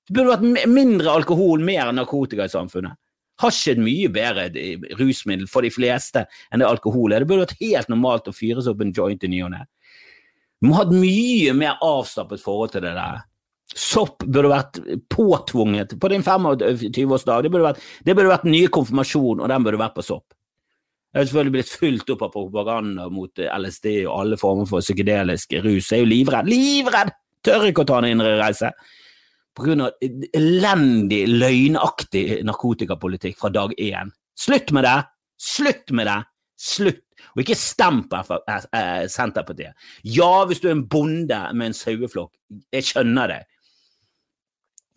Det 0.05 0.13
burde 0.19 0.35
vært 0.35 0.69
mindre 0.69 1.15
alkohol, 1.15 1.63
mer 1.65 1.93
narkotika 1.95 2.49
i 2.49 2.53
samfunnet. 2.53 2.99
Har 3.43 3.51
er 3.51 3.73
et 3.73 3.83
mye 3.83 4.11
bedre 4.15 4.49
eh, 4.61 4.89
rusmiddel 4.99 5.47
for 5.51 5.67
de 5.67 5.73
fleste 5.75 6.27
enn 6.51 6.63
det 6.63 6.69
alkohol 6.69 7.15
er. 7.15 7.23
Det 7.23 7.31
burde 7.31 7.47
vært 7.47 7.63
helt 7.63 7.91
normalt 7.91 8.31
å 8.31 8.35
fyres 8.35 8.69
opp 8.71 8.83
en 8.85 8.93
joint 8.95 9.25
i 9.27 9.31
ny 9.31 9.41
og 9.47 9.55
ne. 9.55 9.65
Vi 10.61 10.71
må 10.71 10.77
ha 10.79 10.85
et 10.87 10.95
mye 10.97 11.55
mer 11.57 11.81
avslappet 11.85 12.43
forhold 12.43 12.75
til 12.75 12.85
det 12.87 12.95
der. 12.97 13.25
Sopp 13.75 14.23
burde 14.23 14.53
vært 14.53 14.79
påtvunget 15.11 15.97
på 16.01 16.11
din 16.13 16.23
25-årsdag. 16.23 17.47
Det, 17.47 17.51
burde 17.51 17.73
vært, 17.73 17.83
det 18.07 18.15
burde 18.15 18.31
vært 18.31 18.47
nye 18.47 18.71
konfirmasjon, 18.73 19.43
og 19.43 19.51
den 19.51 19.67
burde 19.67 19.81
vært 19.81 19.97
på 19.97 20.05
sopp. 20.07 20.37
Jeg 21.15 21.21
har 21.21 21.27
selvfølgelig 21.29 21.55
blitt 21.55 21.69
fulgt 21.71 22.09
opp 22.11 22.23
av 22.27 22.31
propaganda 22.35 23.05
mot 23.15 23.39
LSD 23.39 23.87
og 24.03 24.17
alle 24.17 24.39
former 24.41 24.67
for 24.67 24.83
psykedelisk 24.83 25.53
rus. 25.63 25.93
Jeg 25.93 26.01
er 26.01 26.03
jo 26.03 26.11
livredd. 26.11 26.49
Livredd! 26.51 27.13
Tør 27.47 27.69
ikke 27.69 27.85
å 27.85 27.87
ta 27.87 28.01
en 28.01 28.09
indre 28.09 28.33
reise. 28.41 28.73
På 29.55 29.63
grunn 29.63 29.85
av 29.85 30.03
elendig, 30.35 31.21
løgnaktig 31.31 32.41
narkotikapolitikk 32.49 33.39
fra 33.39 33.53
dag 33.55 33.77
én. 33.79 34.11
Slutt 34.35 34.75
med 34.75 34.89
det! 34.89 34.97
Slutt 35.39 35.95
med 35.95 36.11
det! 36.11 36.19
Slutt! 36.59 37.05
Og 37.37 37.45
ikke 37.45 37.61
stem 37.63 38.03
på 38.11 38.25
Senterpartiet. 39.15 39.79
Ja, 40.03 40.33
hvis 40.51 40.65
du 40.65 40.67
er 40.67 40.75
en 40.75 40.89
bonde 40.91 41.39
med 41.55 41.71
en 41.71 41.79
saueflokk, 41.79 42.33
jeg 42.75 42.91
skjønner 42.91 43.31
det. 43.31 43.41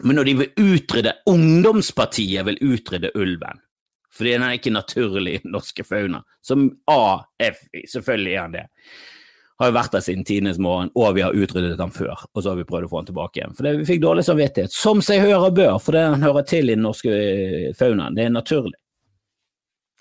Men 0.01 0.17
når 0.17 0.31
de 0.31 0.35
vil 0.41 0.65
utrydde 0.73 1.15
Ungdomspartiet 1.29 2.45
vil 2.49 2.59
utrydde 2.73 3.13
ulven, 3.17 3.61
fordi 4.17 4.33
den 4.35 4.47
er 4.47 4.57
ikke 4.57 4.73
naturlig 4.73 5.35
i 5.35 5.43
den 5.43 5.53
norske 5.55 5.85
fauna, 5.87 6.23
som 6.45 6.67
AF 6.91 7.61
selvfølgelig 7.93 8.33
er 8.33 8.41
han 8.41 8.57
det. 8.57 8.65
Har 9.57 9.71
jo 9.71 9.77
vært 9.77 9.95
der 9.95 10.03
siden 10.05 10.25
tidenes 10.25 10.59
morgen, 10.61 10.91
og 10.93 11.15
vi 11.17 11.23
har 11.25 11.33
utryddet 11.33 11.79
han 11.81 11.93
før. 11.93 12.27
Og 12.33 12.43
så 12.43 12.51
har 12.51 12.59
vi 12.59 12.65
prøvd 12.69 12.85
å 12.85 12.89
få 12.91 12.99
han 12.99 13.07
tilbake 13.07 13.39
igjen. 13.39 13.55
For 13.57 13.65
det, 13.65 13.71
vi 13.79 13.87
fikk 13.87 14.03
dårlig 14.03 14.25
samvittighet, 14.27 14.73
som 14.73 15.01
seg 15.05 15.23
hører 15.25 15.55
bør, 15.57 15.79
for 15.81 15.97
det 15.97 16.03
han 16.05 16.25
hører 16.25 16.45
til 16.45 16.69
i 16.69 16.75
den 16.75 16.85
norske 16.85 17.13
eh, 17.13 17.71
faunaen. 17.77 18.13
Det 18.17 18.27
er 18.27 18.35
naturlig. 18.35 18.77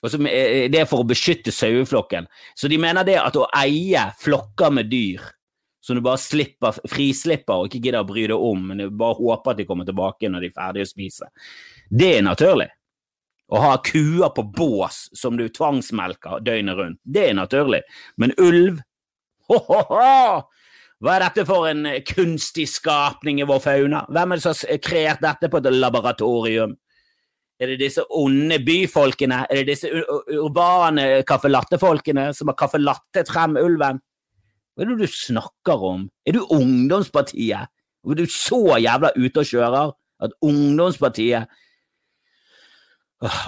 Og 0.04 0.12
så 0.12 0.20
Det 0.20 0.76
er 0.76 0.84
for 0.84 1.02
å 1.02 1.08
beskytte 1.08 1.54
saueflokken. 1.54 2.28
Så 2.54 2.68
de 2.68 2.76
mener 2.78 3.06
det 3.08 3.16
at 3.16 3.36
å 3.40 3.48
eie 3.56 4.04
flokker 4.20 4.74
med 4.76 4.92
dyr 4.92 5.24
som 5.86 5.96
du 5.96 6.02
bare 6.02 6.18
slipper, 6.18 6.76
frislipper 6.90 7.60
og 7.62 7.68
ikke 7.68 7.78
gidder 7.84 8.02
å 8.02 8.08
bry 8.08 8.24
deg 8.26 8.42
om, 8.42 8.64
men 8.68 8.80
du 8.80 8.90
bare 8.90 9.14
håper 9.20 9.52
at 9.52 9.60
de 9.60 9.66
kommer 9.68 9.86
tilbake 9.86 10.28
når 10.28 10.42
de 10.42 10.48
er 10.50 10.56
ferdige 10.56 10.86
å 10.88 10.90
spise. 10.90 11.28
Det 11.86 12.08
er 12.16 12.24
naturlig. 12.26 12.66
Å 13.46 13.62
ha 13.62 13.76
kuer 13.84 14.32
på 14.34 14.42
bås 14.56 15.06
som 15.14 15.36
du 15.38 15.46
tvangsmelker 15.48 16.42
døgnet 16.42 16.78
rundt, 16.78 17.00
det 17.04 17.28
er 17.28 17.36
naturlig. 17.38 17.82
Men 18.18 18.34
ulv 18.42 18.80
ho, 19.46 19.60
ho, 19.68 19.82
ho! 19.92 20.40
Hva 20.96 21.12
er 21.12 21.26
dette 21.26 21.44
for 21.46 21.68
en 21.68 21.84
kunstig 22.08 22.64
skapning 22.72 23.42
i 23.42 23.46
vår 23.46 23.60
fauna? 23.62 24.02
Hvem 24.08 24.32
er 24.32 24.40
det 24.40 24.44
som 24.46 24.56
har 24.56 24.80
kreert 24.82 25.22
dette 25.22 25.50
på 25.52 25.60
et 25.60 25.68
laboratorium? 25.74 26.72
Er 27.60 27.72
det 27.72 27.78
disse 27.84 28.02
onde 28.12 28.58
byfolkene? 28.64 29.42
Er 29.48 29.60
det 29.60 29.74
disse 29.74 29.90
urbane 29.92 31.22
kaffelattefolkene 31.28 32.30
som 32.36 32.50
har 32.50 32.58
kaffelattet 32.58 33.28
frem 33.30 33.58
ulven? 33.60 34.00
Hva 34.76 34.84
er 34.84 34.90
det 34.90 35.06
du 35.06 35.12
snakker 35.12 35.84
om? 35.88 36.08
Er 36.26 36.36
du 36.36 36.42
ungdomspartiet? 36.52 37.70
Er 38.06 38.18
du 38.18 38.26
så 38.32 38.76
jævla 38.80 39.12
ute 39.16 39.44
og 39.44 39.52
kjører 39.52 39.94
at 40.24 40.34
ungdomspartiet 40.44 41.52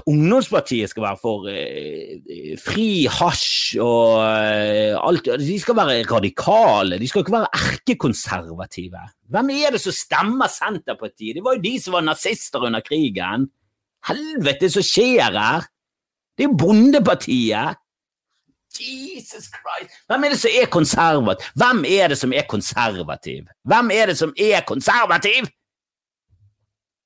Ungdomspartiet 0.08 0.88
skal 0.88 1.04
være 1.04 1.18
for 1.20 1.48
eh, 1.52 2.54
fri 2.56 3.04
hasj 3.12 3.76
og 3.84 4.14
eh, 4.24 4.94
alt 4.96 5.28
De 5.42 5.58
skal 5.60 5.76
være 5.76 6.06
radikale, 6.08 6.96
de 6.96 7.08
skal 7.08 7.20
ikke 7.20 7.34
være 7.34 7.50
erkekonservative. 7.52 9.02
Hvem 9.28 9.52
er 9.58 9.76
det 9.76 9.82
som 9.82 9.92
stemmer 9.92 10.48
Senterpartiet? 10.48 11.36
Det 11.36 11.44
var 11.44 11.58
jo 11.58 11.66
de 11.66 11.74
som 11.84 11.98
var 11.98 12.06
nazister 12.08 12.64
under 12.64 12.80
krigen. 12.80 13.50
Helvete, 14.08 14.72
som 14.72 14.86
skjer 14.86 15.36
her? 15.36 15.68
Det 16.32 16.46
er 16.46 16.48
jo 16.48 16.56
Bondepartiet. 16.64 17.76
Jesus 18.80 19.52
Christ! 19.52 19.92
Hvem 20.08 20.24
er 20.24 20.32
det 20.32 20.40
som 20.40 20.50
er 20.62 20.66
konservativ? 20.72 21.52
Hvem 21.60 21.84
er 21.84 22.08
det 22.08 22.18
som 22.18 22.32
er 22.32 22.48
konservativ? 22.48 23.44
Hvem 23.68 23.90
er 23.90 24.06
det 24.06 24.18
som 24.18 24.32
er 24.32 24.60
konservativ? 24.64 25.48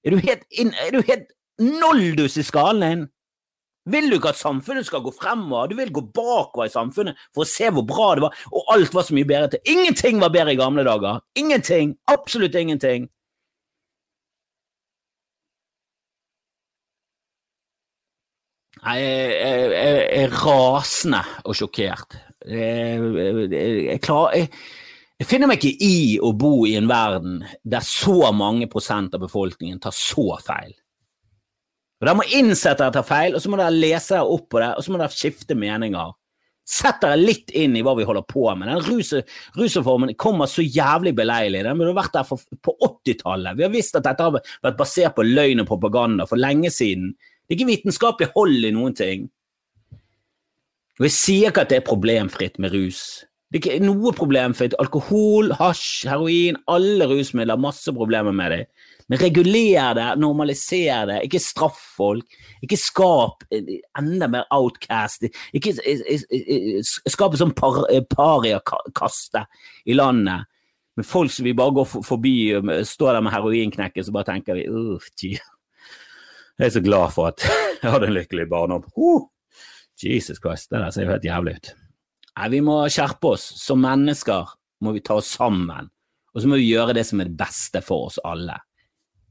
Er 0.04 0.10
du 0.10 0.18
helt, 0.18 0.42
inn, 0.50 0.74
er 0.78 0.90
du 0.94 1.02
helt 1.06 1.30
noldus 1.60 2.36
i 2.36 2.46
skallen? 2.46 3.08
Vil 3.90 4.10
du 4.10 4.16
ikke 4.16 4.30
at 4.30 4.38
samfunnet 4.38 4.86
skal 4.86 5.02
gå 5.02 5.10
fremover? 5.10 5.66
Du 5.66 5.76
vil 5.76 5.90
gå 5.92 6.04
bakover 6.14 6.68
i 6.68 6.72
samfunnet 6.72 7.18
for 7.34 7.42
å 7.42 7.48
se 7.50 7.70
hvor 7.74 7.82
bra 7.86 8.12
det 8.14 8.22
var, 8.22 8.36
og 8.54 8.70
alt 8.74 8.94
var 8.94 9.06
så 9.08 9.16
mye 9.16 9.26
bedre 9.26 9.50
til. 9.50 9.72
Ingenting 9.74 10.20
var 10.22 10.30
bedre 10.34 10.54
i 10.54 10.60
gamle 10.60 10.84
dager. 10.86 11.18
Ingenting. 11.34 11.96
Absolutt 12.12 12.54
ingenting. 12.54 13.08
Nei, 18.82 18.98
Jeg 18.98 20.06
er 20.22 20.32
rasende 20.42 21.22
og 21.46 21.54
sjokkert. 21.58 22.16
Jeg, 22.46 22.98
jeg, 23.52 24.00
jeg, 24.02 24.48
Jeg 25.22 25.26
finner 25.30 25.46
meg 25.46 25.62
ikke 25.62 25.86
i 25.86 26.18
å 26.18 26.32
bo 26.34 26.64
i 26.66 26.72
en 26.74 26.88
verden 26.90 27.44
der 27.62 27.84
så 27.86 28.32
mange 28.34 28.66
prosent 28.70 29.14
av 29.14 29.22
befolkningen 29.22 29.78
tar 29.82 29.94
så 29.94 30.34
feil. 30.42 30.72
Og 32.02 32.08
Dere 32.08 32.18
må 32.18 32.24
innse 32.34 32.72
at 32.72 32.80
dere 32.80 32.90
tar 32.96 33.06
feil, 33.06 33.36
og 33.38 33.42
så 33.44 33.50
må 33.52 33.60
dere 33.60 33.70
lese 33.70 34.16
dere 34.16 34.26
opp 34.34 34.48
på 34.50 34.58
det, 34.58 34.72
og 34.74 34.82
så 34.82 34.90
må 34.90 34.98
dere 34.98 35.14
skifte 35.14 35.54
meninger. 35.54 36.08
Sett 36.66 36.98
dere 37.02 37.18
litt 37.18 37.52
inn 37.58 37.76
i 37.78 37.82
hva 37.86 37.94
vi 37.94 38.06
holder 38.06 38.24
på 38.26 38.42
med. 38.58 38.66
Den 38.72 38.82
rus, 38.88 39.12
rusreformen 39.54 40.10
kommer 40.18 40.50
så 40.50 40.64
jævlig 40.66 41.12
beleilig. 41.14 41.62
Den 41.62 41.78
burde 41.78 41.94
vært 41.94 42.16
der 42.16 42.26
for, 42.26 42.42
på 42.58 42.74
80-tallet. 43.06 43.54
Vi 43.58 43.66
har 43.68 43.70
visst 43.70 43.98
at 43.98 44.08
dette 44.08 44.26
har 44.26 44.34
vært 44.34 44.80
basert 44.80 45.14
på 45.14 45.26
løgn 45.26 45.62
og 45.62 45.70
propaganda 45.70 46.26
for 46.26 46.42
lenge 46.42 46.74
siden. 46.74 47.12
Det 47.14 47.54
er 47.54 47.60
ikke 47.60 47.70
vitenskapelig 47.70 48.32
hold 48.34 48.66
i 48.66 48.74
noen 48.74 48.98
ting. 48.98 49.30
Og 50.98 51.06
jeg 51.06 51.14
sier 51.14 51.54
ikke 51.54 51.68
at 51.68 51.70
det 51.70 51.84
er 51.84 51.86
problemfritt 51.86 52.58
med 52.62 52.74
rus. 52.74 53.02
Det 53.52 53.60
er 53.60 53.76
ikke 53.76 53.86
noe 53.86 54.10
problemfritt. 54.16 54.74
Alkohol, 54.82 55.54
hasj, 55.58 56.08
heroin, 56.10 56.58
alle 56.66 57.06
rusmidler, 57.10 57.62
masse 57.62 57.94
problemer 57.94 58.34
med 58.34 58.54
det. 58.54 58.62
Men 59.10 59.20
reguler 59.20 59.96
det, 59.98 60.06
normaliser 60.22 61.08
det, 61.10 61.18
ikke 61.26 61.40
straff 61.42 61.80
folk. 61.96 62.38
Ikke 62.62 62.78
skap 62.78 63.44
enda 63.50 64.28
mer 64.30 64.46
outcast. 64.54 65.26
Ikke 65.52 65.74
skap 66.84 67.34
et 67.34 67.42
sånn 67.42 67.54
par, 67.58 67.82
pariakaste 68.12 69.46
i 69.90 69.98
landet 69.98 70.48
med 70.96 71.06
folk 71.06 71.32
som 71.32 71.44
vi 71.44 71.54
bare 71.56 71.74
går 71.76 71.86
forbi, 72.04 72.36
står 72.84 73.16
der 73.16 73.24
med 73.24 73.32
heroinknekken, 73.32 74.04
så 74.04 74.14
bare 74.14 74.28
tenker 74.28 74.58
vi 74.58 74.66
uh, 74.68 75.12
Jeg 75.22 76.66
er 76.66 76.74
så 76.74 76.82
glad 76.84 77.14
for 77.14 77.32
at 77.32 77.44
jeg 77.82 77.92
hadde 77.94 78.10
en 78.10 78.16
lykkelig 78.18 78.48
barndom. 78.50 78.84
Uh, 78.96 79.28
Jesus 80.02 80.40
Christ, 80.42 80.70
det 80.70 80.82
der 80.82 80.90
ser 80.90 81.06
jo 81.06 81.14
helt 81.14 81.24
jævlig 81.24 81.56
ut. 81.56 81.72
Nei, 82.32 82.48
vi 82.52 82.60
må 82.64 82.76
skjerpe 82.92 83.34
oss. 83.34 83.44
Som 83.60 83.82
mennesker 83.84 84.52
må 84.82 84.92
vi 84.96 85.02
ta 85.04 85.18
oss 85.20 85.30
sammen, 85.36 85.88
og 86.32 86.42
så 86.42 86.50
må 86.50 86.58
vi 86.60 86.70
gjøre 86.70 86.96
det 86.96 87.06
som 87.08 87.20
er 87.22 87.30
det 87.30 87.38
beste 87.40 87.82
for 87.84 88.10
oss 88.10 88.18
alle. 88.24 88.56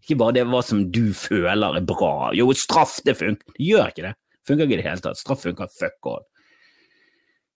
Ikke 0.01 0.17
bare 0.17 0.35
det 0.39 0.47
hva 0.49 0.63
som 0.65 0.83
du 0.93 1.13
føler 1.13 1.77
er 1.77 1.85
bra. 1.85 2.31
Jo, 2.37 2.49
straff, 2.57 2.97
det 3.05 3.19
funker. 3.19 3.53
Det 3.53 3.69
gjør 3.69 3.93
ikke 3.93 4.07
det. 4.09 4.15
Funker 4.47 4.65
ikke 4.65 4.79
i 4.79 4.81
det 4.81 4.87
hele 4.89 5.05
tatt. 5.05 5.19
Straff 5.19 5.45
funker 5.45 5.69
fuck 5.69 6.09
all. 6.09 6.25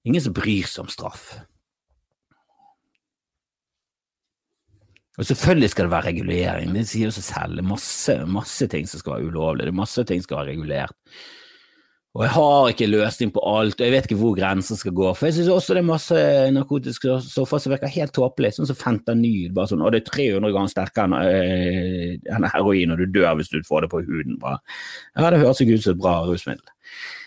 Ingen 0.05 0.21
som 0.21 0.35
bryr 0.37 0.69
seg 0.69 0.85
om 0.85 0.91
straff. 0.93 1.31
Og 5.15 5.25
Selvfølgelig 5.25 5.71
skal 5.71 5.87
det 5.87 5.93
være 5.93 6.07
regulering, 6.09 6.73
det 6.75 6.83
sier 6.89 7.07
jo 7.07 7.15
seg 7.15 7.23
selv. 7.23 7.55
Det 7.55 7.63
er 7.63 7.69
masse, 7.69 8.15
masse 8.27 8.67
ting 8.71 8.87
som 8.89 9.01
skal 9.01 9.15
være 9.15 9.31
ulovlig, 9.31 9.63
det 9.63 9.71
er 9.71 9.79
masse 9.79 10.03
ting 10.03 10.19
som 10.19 10.27
skal 10.27 10.41
være 10.41 10.51
regulert. 10.51 11.15
Og 12.15 12.23
jeg 12.23 12.31
har 12.31 12.69
ikke 12.71 12.87
løsning 12.87 13.31
på 13.35 13.41
alt, 13.43 13.75
og 13.75 13.83
jeg 13.83 13.91
vet 13.91 14.05
ikke 14.07 14.17
hvor 14.21 14.37
grensen 14.37 14.77
skal 14.79 14.93
gå. 14.95 15.09
For 15.17 15.27
jeg 15.27 15.35
syns 15.35 15.49
også 15.51 15.75
det 15.75 15.81
er 15.81 15.87
masse 15.89 16.21
narkotiske 16.55 17.17
stoffer 17.25 17.59
som 17.59 17.73
virker 17.73 17.91
helt 17.91 18.15
tåpelig, 18.15 18.53
sånn 18.55 18.69
som 18.69 18.77
fentanyl. 18.79 19.51
bare 19.55 19.67
sånn, 19.73 19.83
Og 19.83 19.91
det 19.91 19.99
er 19.99 20.07
300 20.13 20.53
ganger 20.55 20.71
sterkere 20.71 21.19
enn 21.25 22.47
øh, 22.47 22.53
heroin, 22.53 22.95
og 22.95 23.03
du 23.03 23.19
dør 23.19 23.35
hvis 23.35 23.51
du 23.51 23.59
får 23.67 23.83
det 23.83 23.91
på 23.91 24.01
huden. 24.07 24.39
Bare. 24.39 24.63
Ja, 25.17 25.27
det 25.29 25.43
høres 25.43 25.59
ikke 25.59 25.75
ut 25.75 25.83
som 25.83 25.97
et 25.97 26.01
bra 26.07 26.15
rusmiddel. 26.23 26.63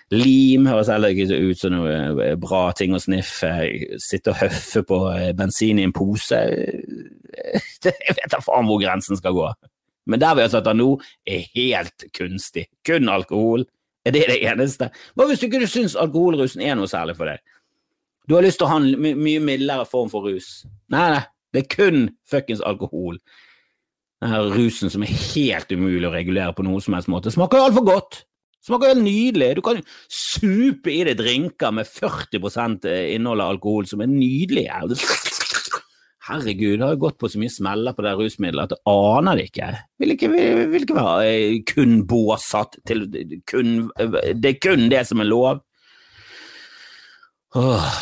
Lim 0.09 0.65
høres 0.65 0.89
heller 0.89 1.13
ikke 1.13 1.37
ut 1.37 1.61
som 1.61 1.77
noe 1.77 1.97
øh, 2.25 2.37
bra 2.41 2.65
ting 2.73 2.97
å 2.97 3.05
sniffe. 3.05 3.53
Sitte 4.01 4.33
og 4.33 4.41
høffe 4.41 4.87
på 4.89 5.05
øh, 5.13 5.31
bensin 5.37 5.83
i 5.83 5.85
en 5.85 5.93
pose. 5.93 6.45
Jeg 7.85 8.15
vet 8.17 8.31
da 8.33 8.41
faen 8.41 8.73
hvor 8.73 8.81
grensen 8.81 9.21
skal 9.21 9.37
gå. 9.37 9.51
Men 10.09 10.25
der 10.25 10.33
vi 10.33 10.49
har 10.49 10.55
satt 10.55 10.65
den 10.65 10.81
nå, 10.81 10.95
er 11.29 11.45
helt 11.53 12.09
kunstig. 12.17 12.71
Kun 12.89 13.13
alkohol 13.13 13.69
er 14.07 14.15
det 14.15 14.27
det 14.31 14.39
eneste? 14.47 14.91
Hva 15.17 15.27
hvis 15.29 15.41
du 15.43 15.49
ikke 15.49 15.69
syns 15.71 15.97
alkoholrusen 15.99 16.63
er 16.65 16.79
noe 16.79 16.91
særlig 16.91 17.17
for 17.19 17.31
deg? 17.31 17.43
Du 18.29 18.37
har 18.37 18.45
lyst 18.45 18.61
til 18.61 18.69
å 18.69 18.73
ha 18.75 18.79
en 18.83 18.93
my 19.01 19.15
mye 19.17 19.41
mildere 19.41 19.87
form 19.89 20.11
for 20.13 20.29
rus. 20.29 20.63
Nei, 20.93 21.07
nei, 21.15 21.23
det 21.55 21.65
er 21.65 21.71
kun 21.73 22.09
fuckings 22.29 22.61
alkohol. 22.61 23.17
Denne 24.23 24.41
rusen 24.53 24.93
som 24.93 25.05
er 25.07 25.15
helt 25.15 25.71
umulig 25.73 26.09
å 26.09 26.13
regulere 26.15 26.55
på 26.57 26.67
noen 26.67 26.83
som 26.85 26.97
helst 26.97 27.11
måte. 27.11 27.33
Smaker 27.33 27.61
jo 27.61 27.69
altfor 27.71 27.87
godt. 27.87 28.23
Smaker 28.67 28.93
helt 28.93 29.07
nydelig. 29.07 29.53
Du 29.57 29.63
kan 29.65 29.81
supe 30.13 30.93
i 30.93 31.05
deg 31.07 31.21
drinker 31.21 31.73
med 31.73 31.89
40 31.89 32.89
innhold 33.15 33.41
av 33.41 33.55
alkohol 33.55 33.89
som 33.89 34.03
er 34.05 34.11
nydelige. 34.11 34.83
Herregud, 36.29 36.75
jeg 36.75 36.85
har 36.85 36.93
jo 36.93 37.01
gått 37.07 37.17
på 37.21 37.31
så 37.33 37.41
mye 37.41 37.53
smeller 37.53 37.95
på 37.97 38.05
det 38.05 38.13
rusmiddelet 38.19 38.69
at 38.69 38.77
jeg 38.77 39.17
aner 39.17 39.39
det 39.39 39.47
ikke. 39.49 39.71
Vil 40.03 40.15
ikke, 40.15 40.29
vil, 40.35 40.63
vil 40.75 40.85
ikke 40.85 40.99
være 40.99 41.31
eh, 41.31 41.57
kun 41.69 42.03
båsatt 42.09 42.77
til 42.89 43.07
kun, 43.49 43.75
Det 44.37 44.53
er 44.53 44.61
kun 44.61 44.89
det 44.93 45.07
som 45.09 45.25
er 45.25 45.31
lov. 45.31 45.63
Åh. 47.57 47.93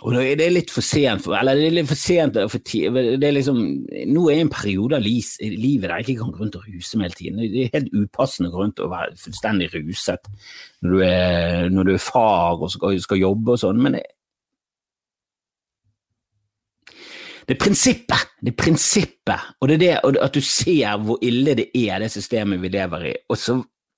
Og 0.00 0.14
det 0.16 0.40
er 0.40 0.52
litt 0.52 0.70
for 0.72 0.84
sent, 0.84 1.26
eller 1.28 1.58
det 1.58 1.66
er 1.68 1.74
litt 1.76 1.88
for 1.90 1.98
sent 1.98 2.38
for 2.48 2.62
det 2.64 3.26
er 3.26 3.34
liksom, 3.36 3.58
Nå 4.08 4.22
er 4.32 4.40
en 4.40 4.52
periode 4.52 4.96
av 4.96 5.04
livet 5.04 5.84
der 5.84 5.98
jeg 5.98 6.06
ikke 6.06 6.22
kan 6.22 6.30
gå 6.32 6.40
rundt 6.40 6.56
og 6.56 6.68
ruse 6.70 6.96
meg 6.96 7.10
hele 7.10 7.18
tiden. 7.18 7.42
Det 7.42 7.66
er 7.66 7.74
helt 7.74 7.92
upassende 7.98 8.48
å 8.48 8.54
gå 8.54 8.62
rundt 8.62 8.80
og 8.80 8.94
være 8.94 9.18
fullstendig 9.20 9.68
ruset 9.74 10.30
når 10.80 10.94
du 10.94 11.04
er, 11.04 11.68
når 11.74 11.90
du 11.90 11.92
er 11.94 12.02
far 12.02 12.56
og 12.56 12.72
skal, 12.72 12.96
skal 13.04 13.20
jobbe 13.20 13.54
og 13.54 13.60
sånn, 13.60 13.82
men 13.84 13.98
det, 13.98 14.06
Det 17.50 17.56
er 17.56 17.64
prinsippet, 17.64 18.28
det 18.38 18.52
er 18.52 18.58
prinsippet, 18.62 19.46
og 19.58 19.66
det 19.66 19.74
er 19.82 20.04
det 20.06 20.20
at 20.22 20.36
du 20.36 20.44
ser 20.44 21.00
hvor 21.02 21.18
ille 21.26 21.56
det 21.58 21.64
er, 21.74 21.96
det 21.98 22.12
systemet 22.14 22.60
vi 22.62 22.70
lever 22.70 23.08
i, 23.08 23.14
og 23.26 23.38
så 23.42 23.56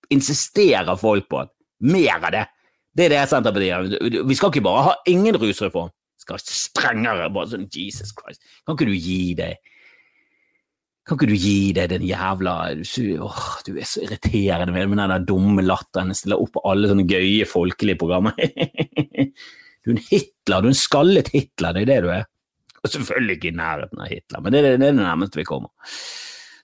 insisterer 0.09 0.97
folk 0.97 1.27
på 1.29 1.43
at 1.43 1.51
mer 1.85 2.15
av 2.17 2.33
det. 2.33 2.47
Det 2.97 3.05
er 3.05 3.12
det 3.12 3.27
Senterpartiet 3.29 4.25
Vi 4.29 4.38
skal 4.38 4.49
ikke 4.53 4.65
bare 4.65 4.87
ha 4.87 4.97
ingen 5.12 5.37
rusreform, 5.37 5.93
vi 5.93 6.25
skal 6.25 6.41
ha 6.41 6.47
strengere. 6.47 7.29
bare 7.29 7.53
sånn, 7.53 7.69
Jesus 7.69 8.17
Christ, 8.17 8.41
Kan 8.65 8.79
ikke 8.79 8.88
du 8.88 8.97
gi 8.97 9.37
deg? 9.37 9.61
Kan 11.05 11.21
ikke 11.21 11.31
du 11.35 11.37
gi 11.37 11.77
deg 11.77 11.93
den 11.93 12.09
jævla 12.09 12.57
åh, 12.73 13.47
Du 13.69 13.73
er 13.77 13.85
så 13.85 14.07
irriterende 14.07 14.73
med, 14.73 14.97
den 14.97 15.09
der 15.12 15.29
dumme 15.29 15.61
latteren. 15.61 16.15
Stiller 16.17 16.41
opp 16.41 16.55
på 16.57 16.65
alle 16.65 16.88
sånne 16.88 17.05
gøye 17.05 17.45
folkelige 17.45 18.01
programmer. 18.01 18.33
du 19.85 19.93
er 19.93 19.97
en 19.97 20.05
Hitler, 20.09 20.61
du 20.61 20.69
er 20.69 20.73
en 20.73 20.85
skallet 20.88 21.33
Hitler, 21.37 21.77
det 21.77 21.85
er 21.85 21.93
det 21.93 22.05
du 22.05 22.15
er. 22.17 22.29
Og 22.83 22.90
selvfølgelig 22.90 23.38
ikke 23.38 23.53
i 23.53 23.57
nærheten 23.57 24.03
av 24.03 24.11
Hitler, 24.11 24.42
men 24.42 24.55
det 24.55 24.62
er 24.62 24.81
det, 24.81 24.90
nærmeste 24.97 25.38
vi 25.38 25.47
kommer. 25.47 25.71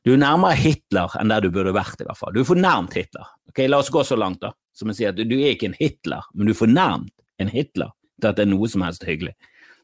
Du 0.07 0.13
er 0.15 0.21
nærmere 0.21 0.59
Hitler 0.59 1.15
enn 1.21 1.31
der 1.31 1.45
du 1.45 1.53
burde 1.55 1.75
vært, 1.77 2.01
i 2.01 2.07
hvert 2.07 2.19
fall. 2.19 2.35
Du 2.35 2.41
er 2.43 2.49
fornærmt 2.49 2.97
Hitler. 2.99 3.29
Ok, 3.51 3.63
La 3.69 3.79
oss 3.83 3.93
gå 3.95 4.03
så 4.07 4.19
langt, 4.19 4.41
da, 4.43 4.51
som 4.75 4.91
jeg 4.91 4.99
sier, 4.99 5.15
at 5.15 5.31
du 5.31 5.37
er 5.39 5.53
ikke 5.53 5.71
en 5.71 5.79
Hitler, 5.79 6.27
men 6.35 6.49
du 6.49 6.55
er 6.55 6.59
fornærmt 6.59 7.15
en 7.43 7.53
Hitler 7.53 7.95
til 8.19 8.31
at 8.31 8.39
det 8.39 8.47
er 8.47 8.51
noe 8.51 8.71
som 8.71 8.83
helst 8.87 9.07
hyggelig. 9.07 9.37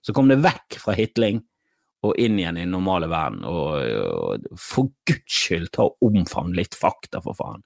Så 0.05 0.15
kom 0.17 0.31
det 0.31 0.43
vekk 0.45 0.79
fra 0.83 0.97
hitling 0.99 1.39
og 2.05 2.19
inn 2.21 2.37
igjen 2.37 2.59
i 2.59 2.65
den 2.67 2.75
normale 2.75 3.09
verden, 3.09 3.47
og, 3.49 3.79
og 3.79 4.61
for 4.61 4.91
guds 5.09 5.39
skyld, 5.39 5.71
ta 5.73 5.87
og 5.87 6.05
omfavn 6.11 6.53
litt 6.57 6.77
fakta, 6.77 7.23
for 7.25 7.39
faen 7.39 7.65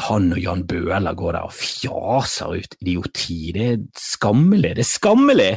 han 0.00 0.30
og 0.32 0.40
Jan 0.40 0.62
Bøhler 0.68 1.16
går 1.18 1.34
der 1.36 1.48
og 1.48 1.56
fjaser 1.56 2.54
ut 2.56 2.76
idioti. 2.80 3.50
Det 3.52 3.66
er 3.66 3.80
skammelig. 4.00 4.74
Det 4.78 4.84
er 4.84 4.88
skammelig! 4.88 5.50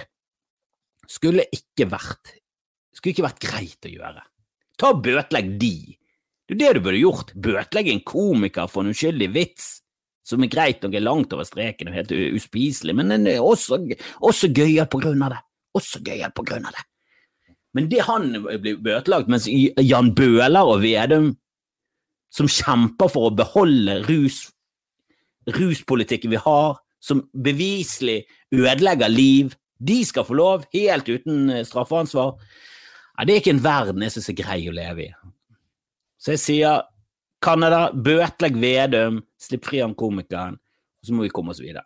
Skulle 1.14 1.46
ikke 1.54 1.88
vært 1.92 2.38
skulle 2.94 3.16
ikke 3.16 3.26
vært 3.26 3.44
greit 3.44 3.88
å 3.88 3.92
gjøre. 3.92 4.24
Ta 4.80 4.92
og 4.94 5.02
bøtelegg 5.06 5.56
de. 5.62 5.76
Det 6.48 6.56
er 6.56 6.60
det 6.62 6.72
du 6.78 6.86
burde 6.86 7.02
gjort. 7.02 7.34
Bøtelegge 7.36 7.94
en 7.94 8.04
komiker 8.06 8.70
for 8.72 8.84
en 8.84 8.94
uskyldig 8.94 9.30
vits 9.34 9.72
som 10.24 10.44
er 10.44 10.52
greit 10.52 10.84
nok 10.84 10.96
er 10.96 11.04
langt 11.04 11.34
over 11.36 11.44
streken 11.48 11.90
og 11.92 11.98
helt 11.98 12.12
uspiselig, 12.16 12.94
men 12.96 13.12
den 13.12 13.28
er 13.28 13.44
også, 13.44 13.82
også 14.24 14.50
gøyal 14.56 14.88
på 14.88 15.02
grunn 15.04 15.24
av 15.26 15.34
det. 15.36 15.42
Også 15.76 16.00
gøyal 16.06 16.32
på 16.32 16.46
grunn 16.48 16.68
av 16.70 16.78
det. 16.78 16.86
Men 17.76 17.90
det 17.92 18.06
han 18.08 18.30
blir 18.62 18.78
bøtelagt, 18.86 19.32
mens 19.34 19.50
Jan 19.50 20.14
Bøhler 20.16 20.70
og 20.70 20.84
Vedum, 20.86 21.34
som 22.34 22.50
kjemper 22.50 23.12
for 23.12 23.28
å 23.28 23.36
beholde 23.36 24.00
rus, 24.08 24.46
ruspolitikken 25.58 26.32
vi 26.32 26.40
har, 26.40 26.78
som 27.04 27.26
beviselig 27.36 28.22
ødelegger 28.56 29.12
liv, 29.12 29.52
de 29.88 30.00
skal 30.08 30.26
få 30.28 30.38
lov, 30.38 30.66
helt 30.74 31.10
uten 31.10 31.50
eh, 31.50 31.66
straffansvar. 31.68 32.36
Ja, 33.18 33.26
det 33.26 33.36
er 33.36 33.44
ikke 33.44 33.56
en 33.58 33.64
verden 33.66 34.06
jeg 34.06 34.16
syns 34.16 34.30
er 34.32 34.40
grei 34.40 34.60
å 34.70 34.76
leve 34.76 35.08
i. 35.08 35.10
Så 36.22 36.36
jeg 36.36 36.44
sier 36.44 36.86
Canada, 37.44 37.90
bøtelegg 37.92 38.56
Vedum, 38.62 39.20
slipp 39.42 39.68
fri 39.68 39.82
han 39.84 39.96
komikeren, 40.00 40.56
så 41.04 41.16
må 41.16 41.26
vi 41.26 41.34
komme 41.34 41.52
oss 41.52 41.62
videre. 41.62 41.86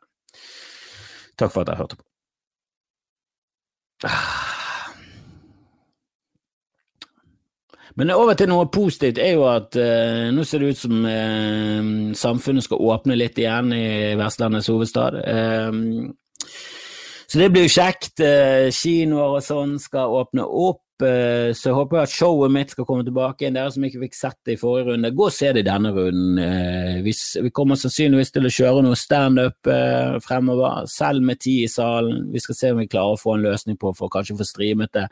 Takk 1.38 1.54
for 1.54 1.64
at 1.64 1.72
dere 1.72 1.82
hørte 1.82 1.98
på. 1.98 2.06
Men 7.98 8.12
over 8.14 8.38
til 8.38 8.52
noe 8.52 8.68
positivt 8.70 9.18
er 9.18 9.32
jo 9.40 9.48
at 9.50 9.74
eh, 9.82 10.28
nå 10.30 10.44
ser 10.46 10.62
det 10.62 10.76
ut 10.76 10.82
som 10.84 11.06
eh, 11.10 11.88
samfunnet 12.18 12.68
skal 12.68 12.84
åpne 12.94 13.18
litt 13.18 13.40
igjen 13.42 13.74
i 13.74 14.14
Vestlandets 14.20 14.70
hovedstad. 14.70 15.18
Uh, 15.26 16.14
så 17.28 17.40
det 17.42 17.48
blir 17.52 17.66
jo 17.68 17.76
kjekt. 17.76 18.20
Eh, 18.24 18.70
kinoer 18.72 19.38
og 19.38 19.44
sånn 19.44 19.78
skal 19.84 20.14
åpne 20.16 20.46
opp. 20.48 20.84
eh, 21.04 21.52
så 21.54 21.70
jeg 21.70 21.76
håper 21.78 22.00
at 22.02 22.10
showet 22.10 22.52
mitt 22.52 22.72
skal 22.72 22.86
komme 22.88 23.04
tilbake. 23.06 23.52
Dere 23.54 23.72
som 23.72 23.84
ikke 23.84 24.02
fikk 24.06 24.16
sett 24.18 24.38
det 24.46 24.56
i 24.56 24.62
forrige 24.62 24.94
runde, 24.94 25.12
gå 25.14 25.28
og 25.28 25.36
se 25.36 25.52
det 25.54 25.62
i 25.62 25.68
denne 25.68 25.92
runden. 25.94 26.40
Eh, 26.40 27.02
vi 27.04 27.52
kommer 27.52 27.76
sannsynligvis 27.76 28.32
til 28.34 28.48
å 28.48 28.54
kjøre 28.56 28.86
noe 28.86 28.98
standup 28.98 29.70
fremover, 30.26 30.88
selv 30.88 31.22
med 31.22 31.40
ti 31.44 31.60
i 31.66 31.70
salen. 31.70 32.32
Vi 32.32 32.40
skal 32.40 32.56
se 32.56 32.72
om 32.72 32.82
vi 32.82 32.88
klarer 32.88 33.14
å 33.14 33.22
få 33.22 33.36
en 33.36 33.46
løsning 33.46 33.78
på 33.78 33.94
for 33.94 34.10
kanskje 34.10 34.34
å 34.34 34.42
få 34.42 34.48
streamet 34.48 34.94
det. 34.94 35.08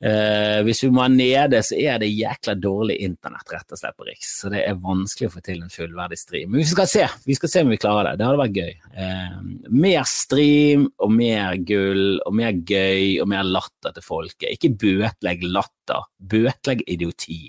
Uh, 0.00 0.62
hvis 0.64 0.78
vi 0.86 0.88
må 0.96 1.04
nede, 1.12 1.58
så 1.60 1.76
er 1.76 1.98
det 2.00 2.08
jækla 2.08 2.54
dårlig 2.56 2.94
internett 3.04 3.50
rett 3.52 3.74
og 3.74 3.76
slett 3.76 3.98
på 4.00 4.06
Riks. 4.06 4.30
Så 4.40 4.48
det 4.48 4.62
er 4.64 4.78
vanskelig 4.80 5.28
å 5.28 5.32
få 5.34 5.42
til 5.44 5.58
en 5.60 5.72
fullverdig 5.72 6.16
stream. 6.16 6.54
Men 6.54 6.62
vi 6.62 6.68
skal 6.70 6.88
se 6.88 7.02
vi 7.26 7.36
skal 7.36 7.52
se 7.52 7.62
om 7.66 7.72
vi 7.74 7.76
klarer 7.80 8.08
det. 8.08 8.20
Det 8.22 8.28
hadde 8.30 8.40
vært 8.40 8.56
gøy. 8.56 8.72
Uh, 8.96 9.66
mer 9.82 10.08
stream 10.08 10.86
og 10.96 11.12
mer 11.12 11.58
gull 11.68 12.16
og 12.24 12.38
mer 12.38 12.56
gøy 12.56 13.18
og 13.20 13.28
mer 13.28 13.44
latter 13.44 13.92
til 13.98 14.06
folket. 14.06 14.48
Ikke 14.54 14.72
bøtelegg 14.72 15.44
latter. 15.50 16.08
Bøtelegg 16.32 16.80
idioti. 16.88 17.42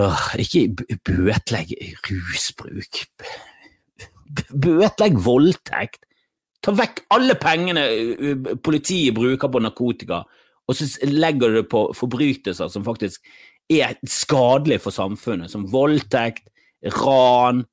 Uh, 0.00 0.24
ikke 0.40 0.64
bøtelegg 1.10 1.76
rusbruk. 2.08 3.02
Bøtelegg 4.48 5.20
voldtekt. 5.28 6.00
Ta 6.64 6.72
vekk 6.72 7.04
alle 7.12 7.36
pengene 7.36 7.84
politiet 8.64 9.12
bruker 9.14 9.52
på 9.52 9.60
narkotika 9.60 10.24
og 10.66 10.76
så 10.76 10.88
legger 11.06 11.52
du 11.52 11.60
det 11.60 11.68
på 11.70 11.86
forbrytelser 11.94 12.70
som 12.72 12.84
faktisk 12.86 13.24
er 13.72 13.96
skadelige 14.06 14.82
for 14.82 14.94
samfunnet, 14.94 15.50
som 15.50 15.66
voldtekt, 15.70 16.48
ran 17.02 17.64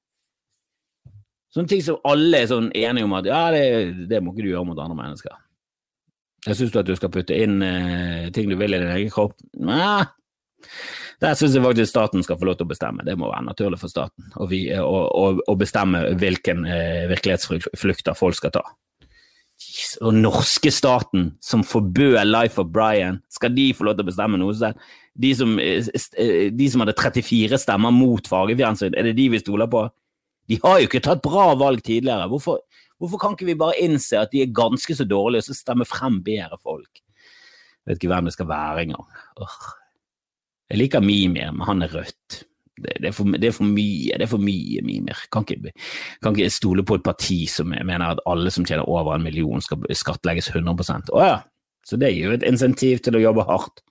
Sånne 1.53 1.69
ting 1.69 1.84
som 1.86 1.99
alle 2.10 2.39
er 2.41 2.49
sånn 2.49 2.71
enige 2.73 3.06
om 3.06 3.12
at 3.13 3.27
ja, 3.29 3.43
det, 3.53 4.08
det 4.10 4.23
må 4.25 4.32
ikke 4.34 4.41
du 4.41 4.53
gjøre 4.56 4.65
mot 4.65 4.79
andre 4.82 4.97
mennesker. 4.97 5.36
Jeg 6.47 6.58
syns 6.58 6.73
du 6.73 6.79
at 6.82 6.88
du 6.89 6.95
skal 6.97 7.12
putte 7.13 7.38
inn 7.38 7.62
uh, 7.62 8.32
ting 8.34 8.49
du 8.49 8.58
vil 8.58 8.73
i 8.73 8.79
din 8.82 8.89
egen 8.95 9.12
kropp? 9.13 9.36
Nei. 9.62 10.01
Der 11.21 11.38
syns 11.38 11.53
jeg 11.53 11.63
faktisk 11.63 11.91
staten 11.91 12.25
skal 12.25 12.39
få 12.39 12.49
lov 12.49 12.58
til 12.58 12.65
å 12.65 12.71
bestemme. 12.73 13.06
Det 13.06 13.13
må 13.19 13.29
være 13.29 13.45
naturlig 13.45 13.77
for 13.84 13.91
staten 13.91 14.34
å 14.34 15.56
bestemme 15.60 16.01
hvilken 16.19 16.65
eh, 16.67 17.06
virkelighetsflukter 17.12 18.17
folk 18.17 18.36
skal 18.39 18.56
ta 18.58 18.63
og 20.05 20.13
norske 20.13 20.71
staten 20.73 21.31
som 21.41 21.63
forbød 21.65 22.19
Life 22.27 22.62
of 22.62 22.69
Brian, 22.73 23.21
skal 23.31 23.55
de 23.55 23.71
få 23.73 23.88
lov 23.88 23.97
til 23.97 24.05
å 24.05 24.09
bestemme 24.12 24.39
noe 24.39 24.53
selv? 24.57 24.77
De 25.13 25.33
som, 25.38 25.57
eh, 25.59 26.49
de 26.53 26.69
som 26.69 26.81
hadde 26.81 26.95
34 26.97 27.57
stemmer 27.62 27.91
mot 27.91 28.27
fargefjernsyn, 28.27 28.93
er 28.97 29.03
det 29.03 29.15
de 29.17 29.29
vi 29.29 29.39
stoler 29.39 29.67
på? 29.67 29.89
De 30.49 30.59
har 30.63 30.79
jo 30.79 30.88
ikke 30.88 31.03
tatt 31.03 31.21
bra 31.21 31.53
valg 31.55 31.81
tidligere. 31.81 32.29
Hvorfor, 32.29 32.59
hvorfor 32.99 33.19
kan 33.19 33.33
ikke 33.33 33.45
vi 33.45 33.55
bare 33.55 33.79
innse 33.81 34.19
at 34.19 34.31
de 34.31 34.41
er 34.41 34.53
ganske 34.53 34.95
så 34.95 35.07
dårlige, 35.07 35.38
og 35.38 35.43
så 35.43 35.55
stemme 35.55 35.86
frem 35.86 36.21
bedre 36.23 36.57
folk? 36.62 37.01
Jeg 37.83 37.93
vet 37.93 38.01
ikke 38.01 38.13
hvem 38.13 38.25
det 38.25 38.33
skal 38.33 38.47
være 38.47 38.81
engang. 38.86 39.07
Jeg 40.69 40.77
liker 40.77 41.01
Mimir, 41.01 41.51
men 41.51 41.67
han 41.67 41.81
er 41.81 41.93
rødt 41.93 42.43
det, 42.77 42.97
det, 43.01 43.07
er 43.12 43.15
for, 43.15 43.29
det, 43.29 43.47
er 43.49 43.55
for, 43.55 43.69
mye 43.69 44.17
det 44.17 44.25
er 44.25 44.31
for 44.31 44.41
mye 44.41 44.83
mimer. 44.86 45.25
Kan 45.33 45.45
ikke, 45.45 45.73
kan 46.23 46.36
ikke 46.36 46.53
stole 46.53 46.86
på 46.88 46.97
et 46.97 47.05
parti 47.05 47.43
som 47.51 47.69
mener 47.73 48.05
at 48.07 48.21
alle 48.29 48.53
som 48.53 48.65
tjener 48.65 48.89
over 48.89 49.15
en 49.15 49.25
million 49.25 49.62
skal 49.62 49.83
skattlegges 49.93 50.49
100% 50.53 51.13
Å 51.13 51.25
ja, 51.25 51.36
så 51.86 51.99
det 51.99 52.13
gir 52.13 52.31
jo 52.31 52.38
et 52.38 52.47
insentiv 52.47 53.03
til 53.03 53.19
å 53.19 53.23
jobbe 53.23 53.45
hardt. 53.49 53.83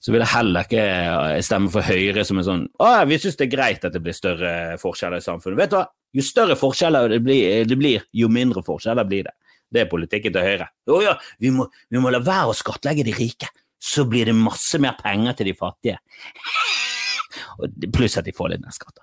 Så 0.00 0.14
vil 0.14 0.22
jeg 0.24 0.32
heller 0.32 0.64
ikke 0.64 0.80
eh, 0.80 1.40
stemme 1.44 1.68
for 1.72 1.84
Høyre 1.84 2.22
som 2.24 2.38
er 2.40 2.46
sånn 2.46 2.62
Å 2.80 2.86
ja, 2.94 3.00
vi 3.04 3.18
syns 3.20 3.36
det 3.36 3.50
er 3.50 3.52
greit 3.52 3.82
at 3.84 3.92
det 3.92 4.00
blir 4.00 4.16
større 4.16 4.52
forskjeller 4.80 5.20
i 5.20 5.24
samfunnet. 5.24 5.58
Vet 5.60 5.74
du 5.74 5.76
hva, 5.76 5.86
jo 6.16 6.24
større 6.24 6.56
forskjeller 6.58 7.12
det 7.12 7.20
blir, 7.24 7.66
det 7.68 7.78
blir 7.78 8.06
jo 8.16 8.30
mindre 8.32 8.64
forskjeller 8.66 9.08
blir 9.08 9.28
det. 9.28 9.36
Det 9.70 9.84
er 9.84 9.90
politikken 9.90 10.34
til 10.34 10.46
Høyre. 10.46 10.70
Å 10.90 11.02
ja, 11.04 11.16
vi 11.38 11.52
må, 11.54 11.68
vi 11.92 12.00
må 12.02 12.10
la 12.10 12.22
være 12.24 12.50
å 12.50 12.56
skattlegge 12.56 13.04
de 13.06 13.14
rike, 13.14 13.52
så 13.80 14.06
blir 14.08 14.32
det 14.32 14.36
masse 14.36 14.80
mer 14.82 14.96
penger 14.98 15.38
til 15.38 15.52
de 15.52 15.56
fattige. 15.58 16.00
Pluss 17.94 18.18
at 18.20 18.26
de 18.28 18.34
får 18.36 18.54
litt 18.54 18.64
mer 18.64 18.74
skatt. 18.74 19.02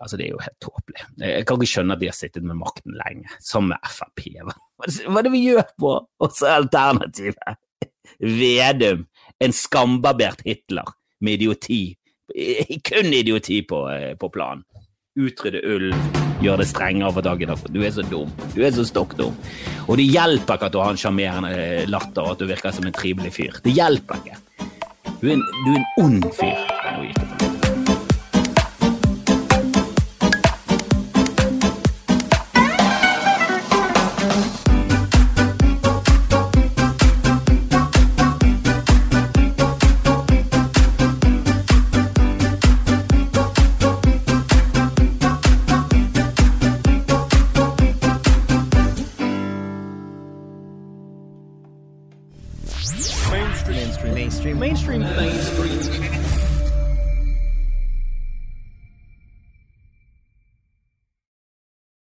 Altså, 0.00 0.16
det 0.16 0.28
er 0.28 0.34
jo 0.34 0.42
helt 0.42 0.60
tåpelig. 0.62 1.02
Jeg 1.18 1.46
kan 1.48 1.58
ikke 1.58 1.72
skjønne 1.72 1.96
at 1.96 2.02
de 2.02 2.08
har 2.08 2.16
sittet 2.16 2.46
med 2.46 2.58
makten 2.60 2.94
lenge, 2.96 3.26
som 3.42 3.66
med 3.68 3.90
Frp. 3.90 4.22
Hva 4.40 5.18
er 5.18 5.26
det 5.26 5.32
vi 5.34 5.42
gjør 5.48 5.66
på? 5.82 5.96
Og 6.22 6.42
alternativet. 6.46 7.58
Vedum, 8.20 9.06
en 9.40 9.54
skambarbert 9.56 10.44
Hitler 10.46 10.88
med 11.20 11.40
idioti. 11.40 11.82
Kun 12.86 13.12
idioti 13.12 13.60
på, 13.66 13.82
på 14.20 14.30
planen. 14.32 14.64
Utrydde 15.18 15.60
ulv, 15.66 15.96
gjør 16.40 16.62
det 16.62 16.68
strengere 16.70 17.10
for 17.12 17.26
dagen. 17.26 17.50
Du 17.74 17.80
er 17.82 17.90
så 17.92 18.04
dum. 18.06 18.30
Du 18.54 18.62
er 18.64 18.70
så 18.76 18.86
stokk 18.88 19.16
dum. 19.18 19.34
Og 19.88 19.98
det 19.98 20.06
hjelper 20.06 20.54
ikke 20.56 20.70
at 20.70 20.76
du 20.76 20.80
har 20.80 20.94
en 20.94 21.00
sjarmerende 21.00 21.50
latter 21.90 22.22
og 22.22 22.36
at 22.36 22.44
du 22.44 22.46
virker 22.48 22.72
som 22.76 22.86
en 22.86 22.94
trivelig 22.94 23.34
fyr. 23.34 23.58
Det 23.64 23.74
hjelper 23.74 24.22
ikke. 24.22 24.38
Du 25.20 25.28
er 25.28 25.32
en, 25.32 25.42
du 25.66 25.72
er 25.72 25.76
en 25.76 25.86
ond 26.04 26.22
fyr. 26.32 26.60
Nå 26.96 27.02
gikk 27.04 27.18
det 27.40 27.49